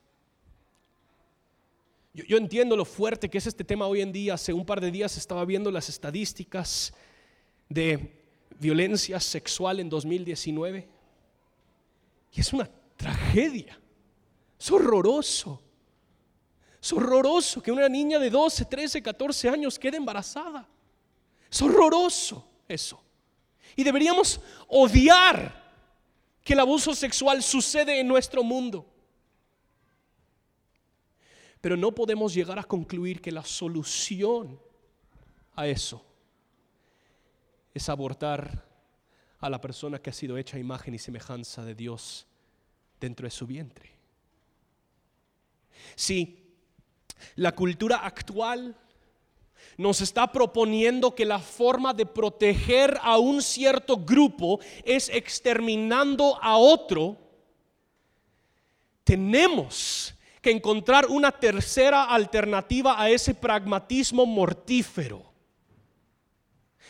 [2.13, 4.33] Yo, entiendo lo fuerte que es este tema hoy en día.
[4.33, 6.93] Hace un par de días estaba viendo las estadísticas
[7.69, 8.11] de
[8.59, 10.87] violencia sexual en 2019.
[12.33, 13.79] Y es una tragedia.
[14.59, 15.61] Es horroroso.
[16.81, 20.67] Es horroroso que una niña de 12, 13, 14 años quede embarazada.
[21.49, 23.01] Es horroroso eso.
[23.75, 25.71] Y deberíamos odiar
[26.43, 28.85] que el abuso sexual sucede en nuestro mundo.
[31.61, 34.59] Pero no podemos llegar a concluir que la solución
[35.55, 36.05] a eso
[37.73, 38.65] es abortar
[39.39, 42.28] a la persona que ha sido hecha imagen y semejanza de Dios
[42.99, 43.89] dentro de su vientre.
[45.95, 46.39] Sí,
[47.35, 48.75] la cultura actual
[49.77, 56.57] nos está proponiendo que la forma de proteger a un cierto grupo es exterminando a
[56.57, 57.17] otro.
[59.03, 65.23] Tenemos que encontrar una tercera alternativa a ese pragmatismo mortífero.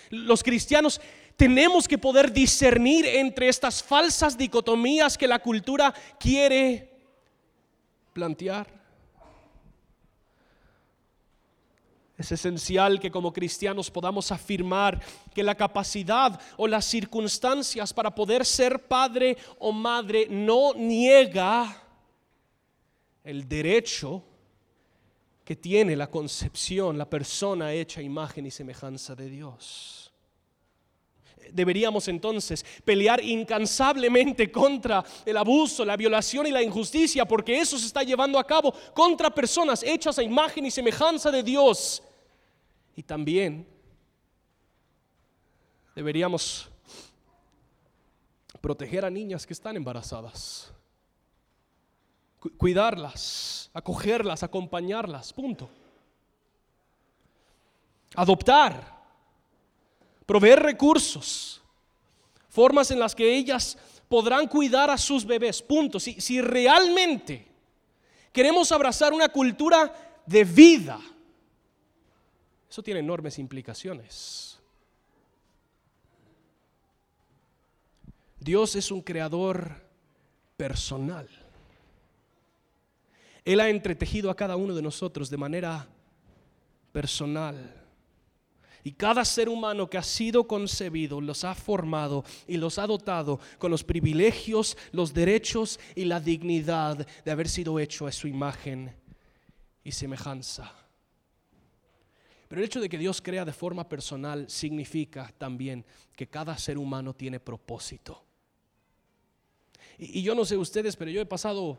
[0.10, 1.00] Los cristianos
[1.39, 6.91] tenemos que poder discernir entre estas falsas dicotomías que la cultura quiere
[8.12, 8.67] plantear.
[12.17, 15.02] Es esencial que como cristianos podamos afirmar
[15.34, 21.84] que la capacidad o las circunstancias para poder ser padre o madre no niega
[23.23, 24.21] el derecho
[25.45, 30.09] que tiene la concepción, la persona hecha imagen y semejanza de Dios.
[31.54, 37.88] Deberíamos entonces pelear incansablemente contra el abuso, la violación y la injusticia, porque eso se
[37.88, 42.04] está llevando a cabo contra personas hechas a imagen y semejanza de Dios
[43.00, 43.66] y también
[45.96, 46.70] deberíamos
[48.60, 50.70] proteger a niñas que están embarazadas,
[52.58, 55.70] cuidarlas, acogerlas, acompañarlas, punto.
[58.16, 58.99] Adoptar,
[60.30, 61.60] proveer recursos,
[62.50, 63.76] formas en las que ellas
[64.08, 66.00] podrán cuidar a sus bebés, punto.
[66.00, 67.48] Si, si realmente
[68.32, 69.92] queremos abrazar una cultura
[70.28, 71.00] de vida,
[72.70, 74.60] eso tiene enormes implicaciones.
[78.39, 79.82] Dios es un creador
[80.58, 81.28] personal.
[83.44, 85.88] Él ha entretejido a cada uno de nosotros de manera
[86.92, 87.79] personal.
[88.89, 93.39] Y cada ser humano que ha sido concebido los ha formado y los ha dotado
[93.60, 98.91] con los privilegios, los derechos y la dignidad de haber sido hecho a su imagen
[99.84, 100.73] y semejanza.
[102.47, 106.80] Pero el hecho de que Dios crea de forma personal significa también que cada ser
[106.80, 108.23] humano tiene propósito.
[109.99, 111.78] Y, yo no sé ustedes, pero yo he pasado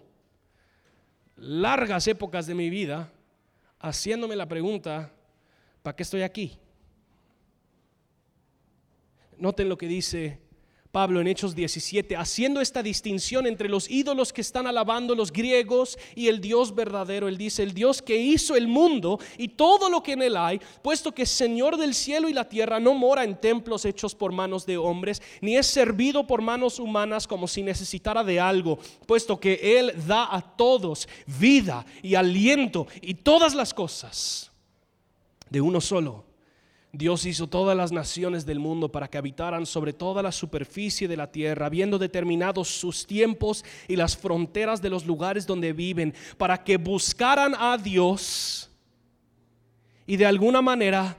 [1.36, 3.12] largas épocas de mi vida
[3.80, 5.12] haciéndome la pregunta,
[5.82, 6.56] ¿para qué estoy aquí?
[9.40, 10.38] Noten lo que dice
[10.92, 15.96] Pablo en Hechos 17, haciendo esta distinción entre los ídolos que están alabando los griegos
[16.16, 17.28] y el Dios verdadero.
[17.28, 20.60] Él dice, el Dios que hizo el mundo y todo lo que en él hay,
[20.82, 24.66] puesto que Señor del cielo y la tierra no mora en templos hechos por manos
[24.66, 29.78] de hombres, ni es servido por manos humanas como si necesitara de algo, puesto que
[29.78, 34.50] Él da a todos vida y aliento y todas las cosas
[35.48, 36.29] de uno solo
[36.92, 41.16] Dios hizo todas las naciones del mundo para que habitaran sobre toda la superficie de
[41.16, 46.62] la tierra, habiendo determinado sus tiempos y las fronteras de los lugares donde viven, para
[46.62, 48.70] que buscaran a Dios
[50.10, 51.16] y de alguna manera,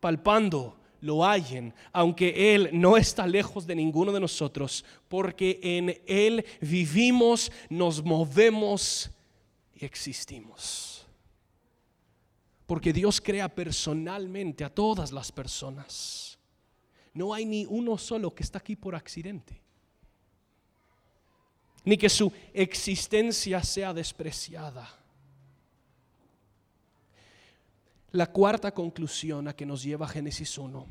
[0.00, 6.44] palpando lo hallen, aunque Él no está lejos de ninguno de nosotros, porque en Él
[6.60, 9.10] vivimos, nos movemos
[9.74, 10.93] y existimos.
[12.66, 16.38] Porque Dios crea personalmente a todas las personas.
[17.12, 19.60] No hay ni uno solo que está aquí por accidente.
[21.84, 24.88] Ni que su existencia sea despreciada.
[28.12, 30.86] La cuarta conclusión a que nos lleva Génesis 1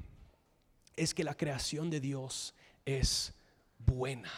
[0.95, 2.53] es que la creación de Dios
[2.85, 3.33] es
[3.79, 4.31] buena.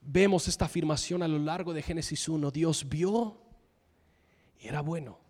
[0.00, 2.50] Vemos esta afirmación a lo largo de Génesis 1.
[2.50, 3.40] Dios vio
[4.58, 5.21] y era bueno.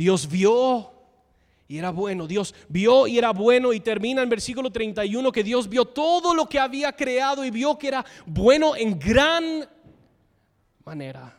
[0.00, 0.90] Dios vio
[1.68, 2.26] y era bueno.
[2.26, 6.48] Dios vio y era bueno y termina en versículo 31 que Dios vio todo lo
[6.48, 9.68] que había creado y vio que era bueno en gran
[10.86, 11.38] manera.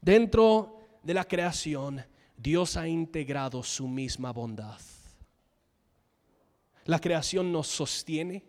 [0.00, 2.04] Dentro de la creación,
[2.36, 4.80] Dios ha integrado su misma bondad.
[6.84, 8.42] La creación nos sostiene,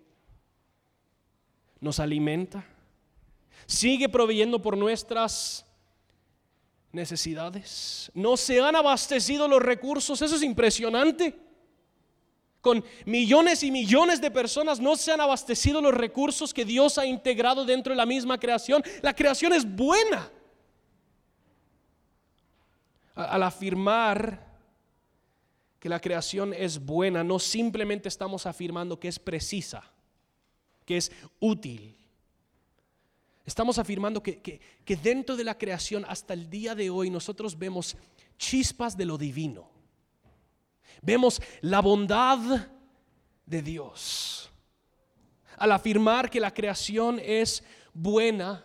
[1.80, 2.66] nos alimenta,
[3.68, 5.69] sigue proveyendo por nuestras
[6.92, 8.12] necesidades.
[8.14, 11.36] No se han abastecido los recursos, eso es impresionante.
[12.62, 17.06] Con millones y millones de personas no se han abastecido los recursos que Dios ha
[17.06, 18.84] integrado dentro de la misma creación.
[19.02, 20.30] La creación es buena
[23.16, 24.48] al afirmar
[25.80, 29.84] que la creación es buena, no simplemente estamos afirmando que es precisa,
[30.86, 31.99] que es útil.
[33.46, 37.98] Estamos afirmando que, que, dentro de la creación hasta el día de hoy nosotros vemos
[38.38, 39.70] chispas de lo divino.
[41.02, 42.68] Vemos la bondad
[43.46, 44.52] de Dios.
[45.58, 47.64] Al afirmar que la creación es
[47.94, 48.64] buena,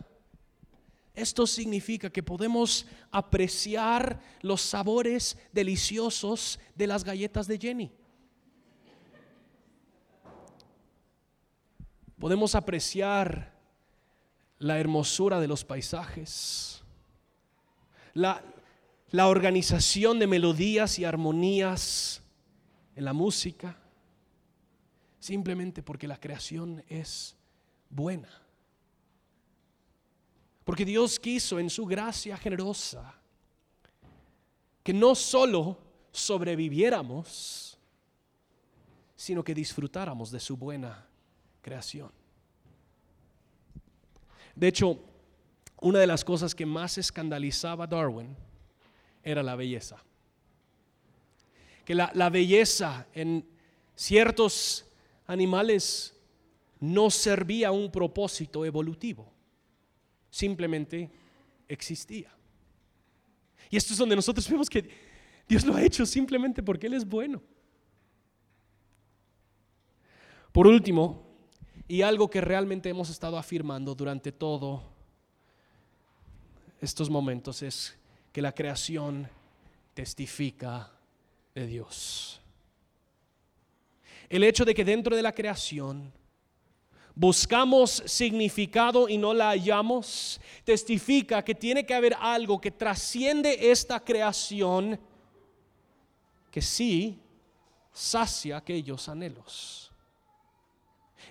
[1.14, 7.93] esto significa que podemos apreciar los sabores deliciosos de las galletas de Jenny.
[12.18, 13.53] Podemos apreciar
[14.59, 16.82] la hermosura de los paisajes,
[18.14, 18.42] la,
[19.11, 22.22] la organización de melodías y armonías
[22.96, 23.76] en la música,
[25.18, 27.36] simplemente porque la creación es
[27.90, 28.28] buena.
[30.64, 33.14] Porque Dios quiso en su gracia generosa
[34.82, 35.78] que no solo
[36.12, 37.78] sobreviviéramos,
[39.16, 41.07] sino que disfrutáramos de su buena
[41.62, 42.24] creación.
[44.55, 44.98] De hecho,
[45.80, 48.36] una de las cosas que más escandalizaba a Darwin
[49.22, 50.02] era la belleza.
[51.84, 53.46] Que la, la belleza en
[53.94, 54.86] ciertos
[55.26, 56.16] animales
[56.80, 59.34] no servía a un propósito evolutivo
[60.34, 61.09] simplemente
[61.68, 62.28] existía.
[63.70, 64.90] Y esto es donde nosotros vemos que
[65.48, 67.40] Dios lo ha hecho simplemente porque Él es bueno.
[70.50, 71.24] Por último,
[71.87, 74.80] y algo que realmente hemos estado afirmando durante todos
[76.80, 77.97] estos momentos es
[78.32, 79.28] que la creación
[79.93, 80.91] testifica
[81.55, 82.41] de Dios.
[84.28, 86.12] El hecho de que dentro de la creación
[87.14, 94.01] buscamos significado y no la hallamos, testifica que tiene que haber algo que trasciende esta
[94.01, 94.99] creación
[96.51, 97.20] que sí
[97.93, 99.93] sacia aquellos anhelos.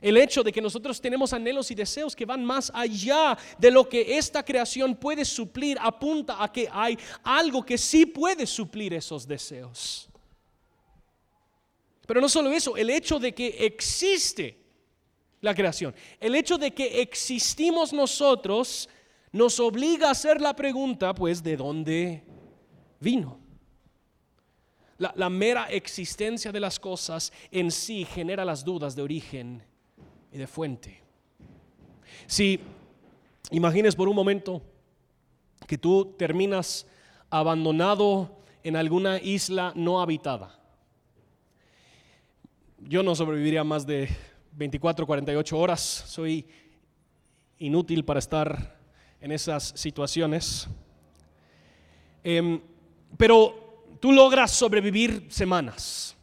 [0.03, 3.87] El hecho de que nosotros tenemos anhelos y deseos que van más allá de lo
[3.87, 9.25] que esta creación puede suplir apunta a que hay algo que sí puede suplir esos
[9.25, 10.09] deseos.
[12.05, 14.59] Pero no solo eso, el hecho de que existe
[15.39, 15.95] la creación.
[16.19, 18.89] El hecho de que existimos nosotros
[19.31, 22.25] nos obliga a hacer la pregunta, pues, ¿de dónde
[22.99, 23.39] vino?
[24.97, 29.63] La, mera existencia de las cosas en sí genera las dudas de origen
[30.33, 30.99] y de fuente.
[32.27, 32.59] Si
[33.51, 34.61] imagines por un momento
[35.67, 36.87] que tú terminas
[37.29, 40.59] abandonado en alguna isla no habitada.
[42.79, 44.09] Yo no sobreviviría más de
[44.53, 45.79] 24, 48 horas.
[45.79, 46.45] Soy
[47.59, 48.77] inútil para estar
[49.21, 50.67] en esas situaciones.
[52.23, 52.61] Em,
[53.17, 56.17] pero tú logras sobrevivir semanas.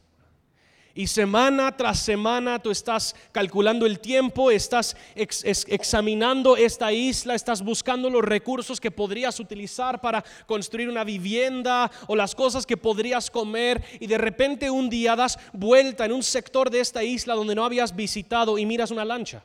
[0.94, 8.10] Y semana tras semana tú estás calculando el tiempo, estás examinando esta isla, estás buscando
[8.10, 13.84] los recursos que podrías utilizar para construir una vivienda o las cosas que podrías comer
[14.00, 17.64] y de repente un día das vuelta en un sector de esta isla donde no
[17.64, 19.44] habías visitado y miras una lancha.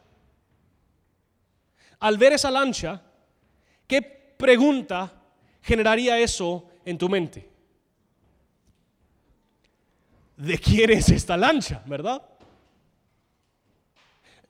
[1.99, 3.01] Al ver esa lancha,
[3.87, 5.13] ¿qué pregunta
[5.61, 7.54] generaría eso en tu mente?
[10.37, 11.81] ¿De quién es esta lancha?
[11.85, 12.21] ¿Verdad?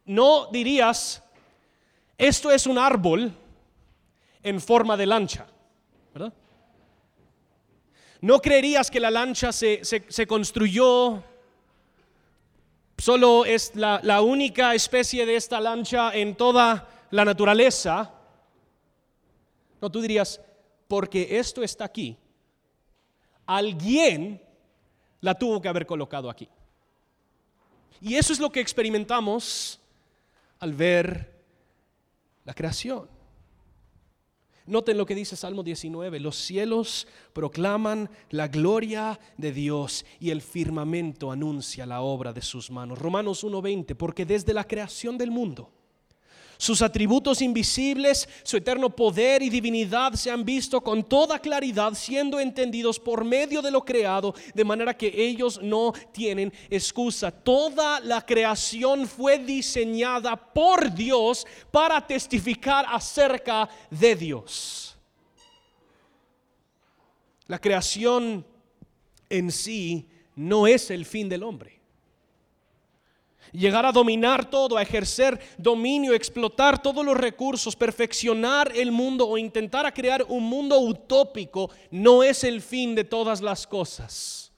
[0.06, 1.24] No dirías,
[2.18, 3.32] esto es un árbol
[4.44, 5.48] en forma de lancha,
[6.14, 6.34] ¿verdad?
[8.22, 9.82] No creerías que la lancha se,
[10.28, 11.24] construyó,
[12.98, 18.12] solo es la, la única especie de esta lancha en toda la naturaleza.
[19.82, 20.40] No, tú dirías,
[20.88, 22.18] porque esto está aquí,
[23.46, 24.45] alguien
[25.26, 26.48] la tuvo que haber colocado aquí.
[28.00, 29.82] Y eso es lo que experimentamos
[30.60, 31.42] al ver
[32.44, 33.10] la creación.
[34.68, 40.44] Noten lo que dice Salmo 19, los cielos proclaman la gloria de Dios y el
[40.44, 43.00] firmamento anuncia la obra de sus manos.
[43.00, 45.72] Romanos 1:20, porque desde la creación del mundo
[46.58, 52.40] sus atributos invisibles, su eterno poder y divinidad se han visto con toda claridad, siendo
[52.40, 57.32] entendidos por medio de lo creado, de manera que ellos no tienen excusa.
[57.32, 64.98] Toda la creación fue diseñada por Dios para testificar acerca de Dios.
[67.48, 68.46] La creación
[69.30, 71.75] en sí no es el fin del hombre
[73.52, 79.38] llegar a dominar todo, a ejercer dominio, explotar todos los recursos, perfeccionar el mundo o
[79.38, 84.52] intentar a crear un mundo utópico no es el fin de todas las cosas.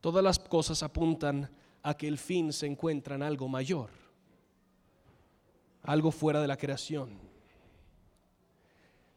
[0.00, 1.50] Todas las cosas apuntan
[1.82, 3.90] a que el fin se encuentra en algo mayor,
[5.82, 7.10] algo fuera de la creación.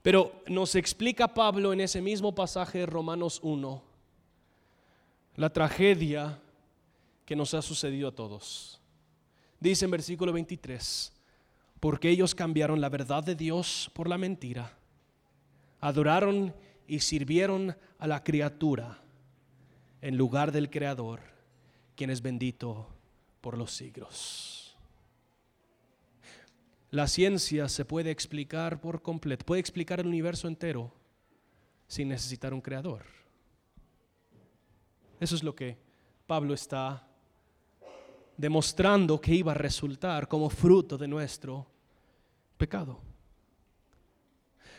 [0.01, 3.95] Pero nos explica Pablo en ese mismo pasaje de Romanos 1
[5.35, 6.39] la tragedia
[7.25, 8.79] que nos ha sucedido a todos.
[9.59, 11.11] Dice en versículo 23,
[11.79, 14.77] porque ellos cambiaron la verdad de Dios por la mentira,
[15.81, 16.55] adoraron
[16.87, 18.99] y sirvieron a la criatura
[20.01, 21.21] en lugar del Creador,
[21.95, 22.87] quien es bendito
[23.41, 24.77] por los siglos.
[26.91, 30.93] La ciencia se puede explicar por completo, puede explicar el universo entero
[31.87, 33.03] sin necesitar un creador.
[35.19, 35.77] Eso es lo que
[36.27, 37.07] Pablo está
[38.37, 41.65] demostrando que iba a resultar como fruto de nuestro
[42.57, 42.99] pecado.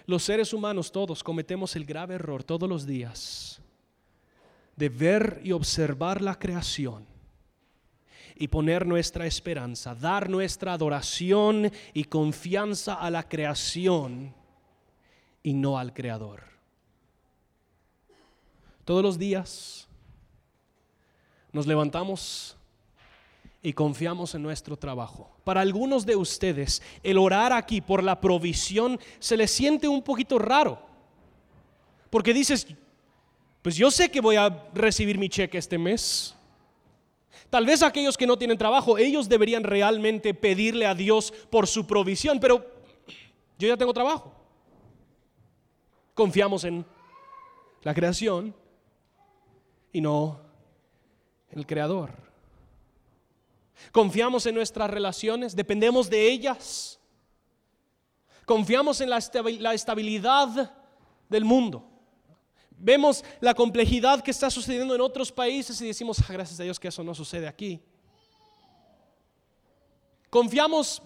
[0.06, 3.60] Los seres humanos todos cometemos el grave error todos los días
[4.76, 7.06] de ver y observar la creación
[8.38, 14.34] y poner nuestra esperanza, dar nuestra adoración y confianza a la creación
[15.42, 16.44] y no al Creador.
[18.84, 19.88] Todos los días
[21.50, 22.55] nos levantamos
[23.66, 25.28] y confiamos en nuestro trabajo.
[25.42, 30.38] Para algunos de ustedes, el orar aquí por la provisión se les siente un poquito
[30.38, 30.80] raro.
[32.08, 32.68] Porque dices,
[33.62, 36.32] pues yo sé que voy a recibir mi cheque este mes.
[37.50, 41.88] Tal vez aquellos que no tienen trabajo, ellos deberían realmente pedirle a Dios por su
[41.88, 42.64] provisión, pero
[43.58, 44.32] yo ya tengo trabajo.
[46.14, 46.86] Confiamos en
[47.82, 48.54] la creación
[49.92, 50.40] y no
[51.50, 52.25] en el creador.
[53.92, 56.98] Confiamos en nuestras relaciones, dependemos de ellas.
[58.44, 60.72] Confiamos en la estabilidad
[61.28, 61.96] del mundo.
[62.78, 66.78] Vemos la complejidad que está sucediendo en otros países y decimos, ah, gracias a Dios
[66.78, 67.80] que eso no sucede aquí.
[70.28, 71.02] Confiamos,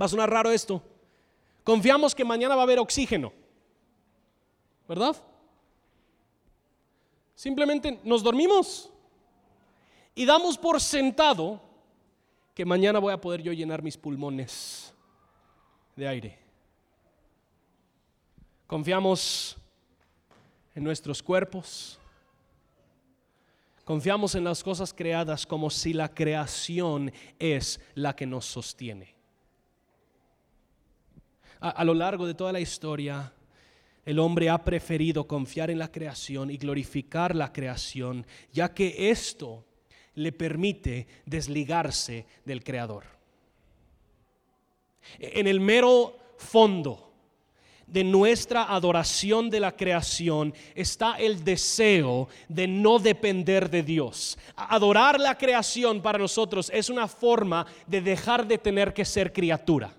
[0.00, 0.82] va a sonar raro esto,
[1.62, 3.32] confiamos que mañana va a haber oxígeno,
[4.88, 5.14] ¿verdad?
[7.34, 8.90] Simplemente nos dormimos
[10.14, 11.60] y damos por sentado
[12.58, 14.92] que mañana voy a poder yo llenar mis pulmones
[15.94, 16.38] de aire.
[18.66, 19.56] Confiamos
[20.74, 22.00] en nuestros cuerpos.
[23.84, 29.14] Confiamos en las cosas creadas como si la creación es la que nos sostiene.
[31.60, 33.32] A, lo largo de toda la historia,
[34.04, 39.64] el hombre ha preferido confiar en la creación y glorificar la creación, ya que esto
[40.18, 43.04] le permite desligarse del Creador.
[45.18, 47.12] En el mero fondo
[47.86, 54.38] de nuestra adoración de la creación está el deseo de no depender de Dios.
[54.56, 59.94] Adorar la creación para nosotros es una forma de dejar de tener que ser criatura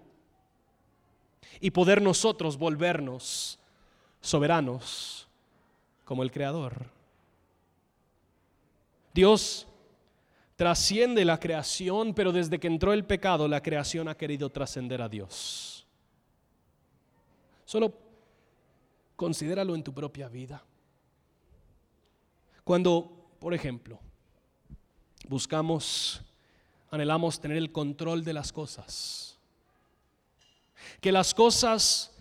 [1.59, 3.57] y poder nosotros volvernos
[4.21, 5.27] soberanos
[6.05, 6.99] como el Creador.
[9.13, 9.65] Dios
[10.59, 15.07] trasciende la creación, pero desde que entró el pecado, la creación ha querido trascender a
[15.07, 15.87] Dios.
[17.63, 17.93] Solo
[19.15, 20.61] considéralo en tu propia vida.
[22.65, 24.01] Cuando, por ejemplo,
[25.29, 26.21] buscamos,
[26.91, 29.39] anhelamos tener el control de las cosas.
[30.99, 32.13] Que las cosas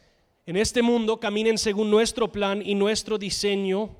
[0.47, 3.97] en este mundo caminen según nuestro plan y nuestro diseño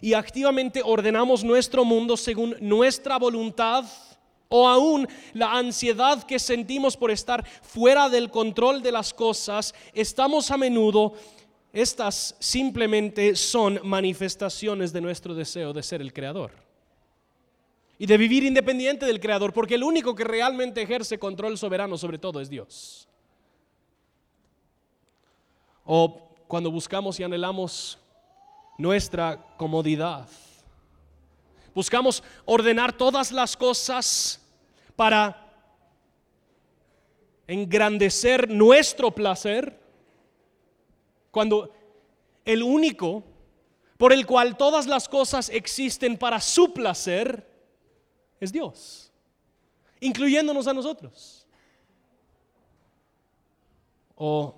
[0.00, 3.84] y activamente ordenamos nuestro mundo según nuestra voluntad
[4.48, 10.50] o aún la ansiedad que sentimos por estar fuera del control de las cosas, estamos
[10.50, 11.14] a menudo,
[11.72, 16.50] estas simplemente son manifestaciones de nuestro deseo de ser el creador
[17.98, 22.18] y de vivir independiente del creador, porque el único que realmente ejerce control soberano sobre
[22.18, 23.08] todo es Dios.
[25.84, 27.98] O cuando buscamos y anhelamos
[28.78, 30.28] nuestra comodidad.
[31.74, 34.40] Buscamos ordenar todas las cosas
[34.96, 35.38] para
[37.46, 39.78] engrandecer nuestro placer,
[41.30, 41.72] cuando
[42.44, 43.24] el único
[43.96, 47.48] por el cual todas las cosas existen para su placer
[48.40, 49.12] es Dios,
[50.00, 51.46] incluyéndonos a nosotros.
[54.16, 54.54] O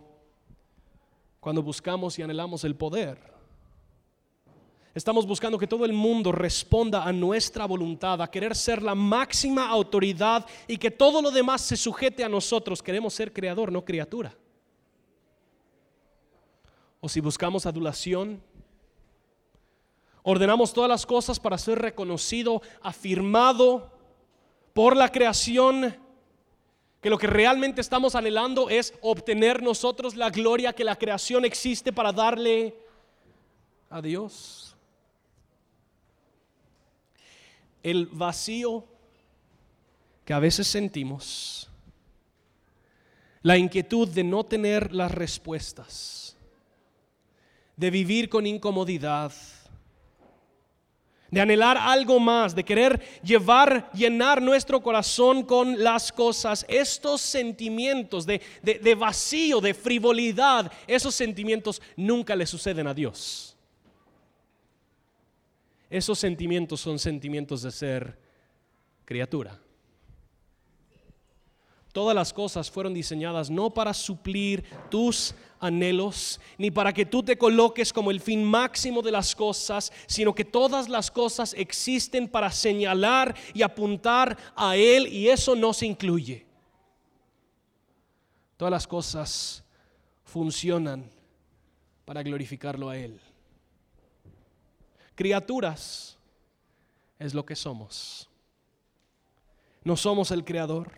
[1.40, 3.33] cuando buscamos y anhelamos el poder
[4.94, 9.68] Estamos buscando que todo el mundo responda a nuestra voluntad, a querer ser la máxima
[9.68, 12.80] autoridad y que todo lo demás se sujete a nosotros.
[12.80, 14.32] Queremos ser creador, no criatura.
[17.00, 18.40] O si buscamos adulación,
[20.22, 23.90] ordenamos todas las cosas para ser reconocido, afirmado
[24.74, 25.96] por la creación,
[27.00, 31.92] que lo que realmente estamos anhelando es obtener nosotros la gloria que la creación existe
[31.92, 32.76] para darle
[33.90, 34.73] a Dios.
[37.84, 38.84] El vacío
[40.24, 41.70] que a veces sentimos,
[43.42, 46.36] la inquietud de no tener las respuestas,
[47.76, 49.32] de vivir con incomodidad,
[51.30, 58.24] de anhelar algo más, de querer llevar, llenar nuestro corazón con las cosas, estos sentimientos
[58.24, 63.53] de, de, vacío, de frivolidad, esos sentimientos nunca le suceden a Dios.
[65.94, 68.18] Esos sentimientos son sentimientos de ser
[69.04, 69.60] criatura.
[71.92, 77.38] Todas las cosas fueron diseñadas no para suplir tus anhelos, ni para que tú te
[77.38, 82.50] coloques como el fin máximo de las cosas, sino que todas las cosas existen para
[82.50, 86.44] señalar y apuntar a Él y eso no se incluye.
[88.56, 89.62] Todas las cosas
[90.24, 91.08] funcionan
[92.04, 93.20] para glorificarlo a Él.
[95.14, 96.18] Criaturas
[97.18, 98.28] es lo que somos.
[99.84, 100.92] No somos el creador.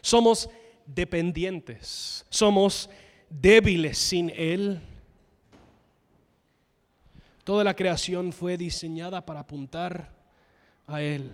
[0.00, 0.50] Somos
[0.86, 2.26] dependientes.
[2.28, 2.90] Somos
[3.30, 4.80] débiles sin Él.
[7.44, 10.12] Toda la creación fue diseñada para apuntar
[10.86, 11.32] a Él.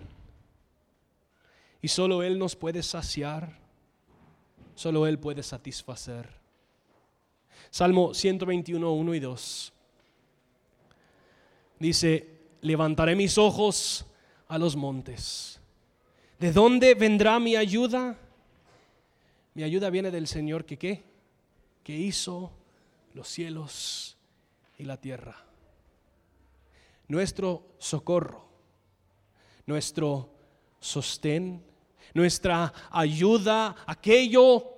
[1.81, 3.57] Y solo Él nos puede saciar.
[4.75, 6.39] Solo Él puede satisfacer.
[7.69, 9.73] Salmo 121, 1 y 2.
[11.79, 14.05] Dice, levantaré mis ojos
[14.47, 15.61] a los montes.
[16.37, 18.17] ¿De dónde vendrá mi ayuda?
[19.53, 21.03] Mi ayuda viene del Señor que qué?
[21.83, 22.51] Que hizo
[23.13, 24.17] los cielos
[24.77, 25.45] y la tierra.
[27.07, 28.47] Nuestro socorro,
[29.65, 30.29] nuestro
[30.79, 31.63] sostén,
[32.13, 34.75] nuestra ayuda, aquello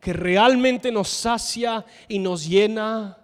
[0.00, 3.18] que realmente nos sacia y nos llena,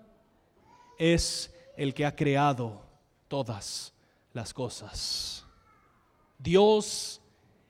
[0.99, 2.83] es el que ha creado
[3.29, 3.93] todas
[4.33, 5.45] las cosas.
[6.39, 7.21] Dios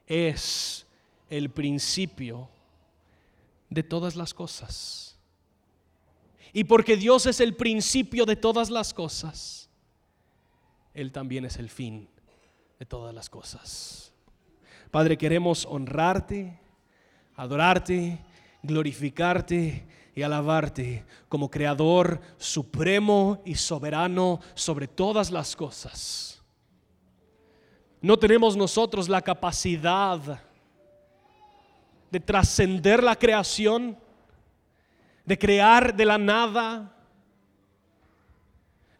[0.06, 0.86] es
[1.30, 2.48] el principio
[3.70, 5.18] de todas las cosas.
[6.52, 9.68] Y porque Dios es el principio de todas las cosas,
[10.94, 12.08] Él también es el fin
[12.78, 14.12] de todas las cosas.
[14.92, 16.60] Padre, queremos honrarte,
[17.34, 18.20] adorarte,
[18.62, 19.84] glorificarte
[20.14, 26.42] y alabarte como creador supremo y soberano sobre todas las cosas.
[28.00, 30.40] No tenemos nosotros la capacidad
[32.10, 33.98] de trascender la creación,
[35.24, 36.94] de crear de la nada.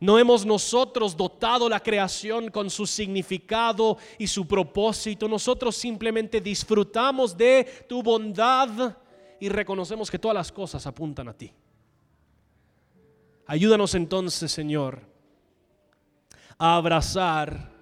[0.01, 5.29] No hemos nosotros dotado la creación con su significado y su propósito.
[5.29, 8.97] Nosotros simplemente disfrutamos de tu bondad
[9.41, 11.53] y reconocemos que todas las cosas apuntan a ti.
[13.47, 15.03] Ayúdanos entonces, Señor,
[16.59, 17.73] a abrazar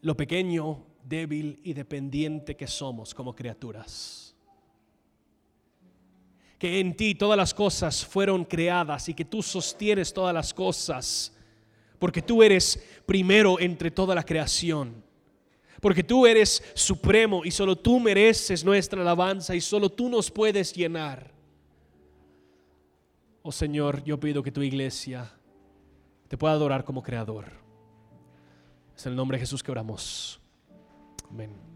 [0.00, 4.34] lo pequeño, débil y dependiente que somos como criaturas.
[6.58, 11.32] Que en ti todas las cosas fueron creadas y que tú sostienes todas las cosas
[11.98, 15.02] porque tú eres primero entre toda la creación.
[15.84, 20.72] Porque tú eres supremo y solo tú mereces nuestra alabanza y solo tú nos puedes
[20.72, 21.30] llenar.
[23.42, 25.30] Oh Señor, yo pido que tu iglesia
[26.26, 27.52] te pueda adorar como creador.
[28.96, 30.40] Es en el nombre de Jesús que oramos.
[31.28, 31.73] Amén.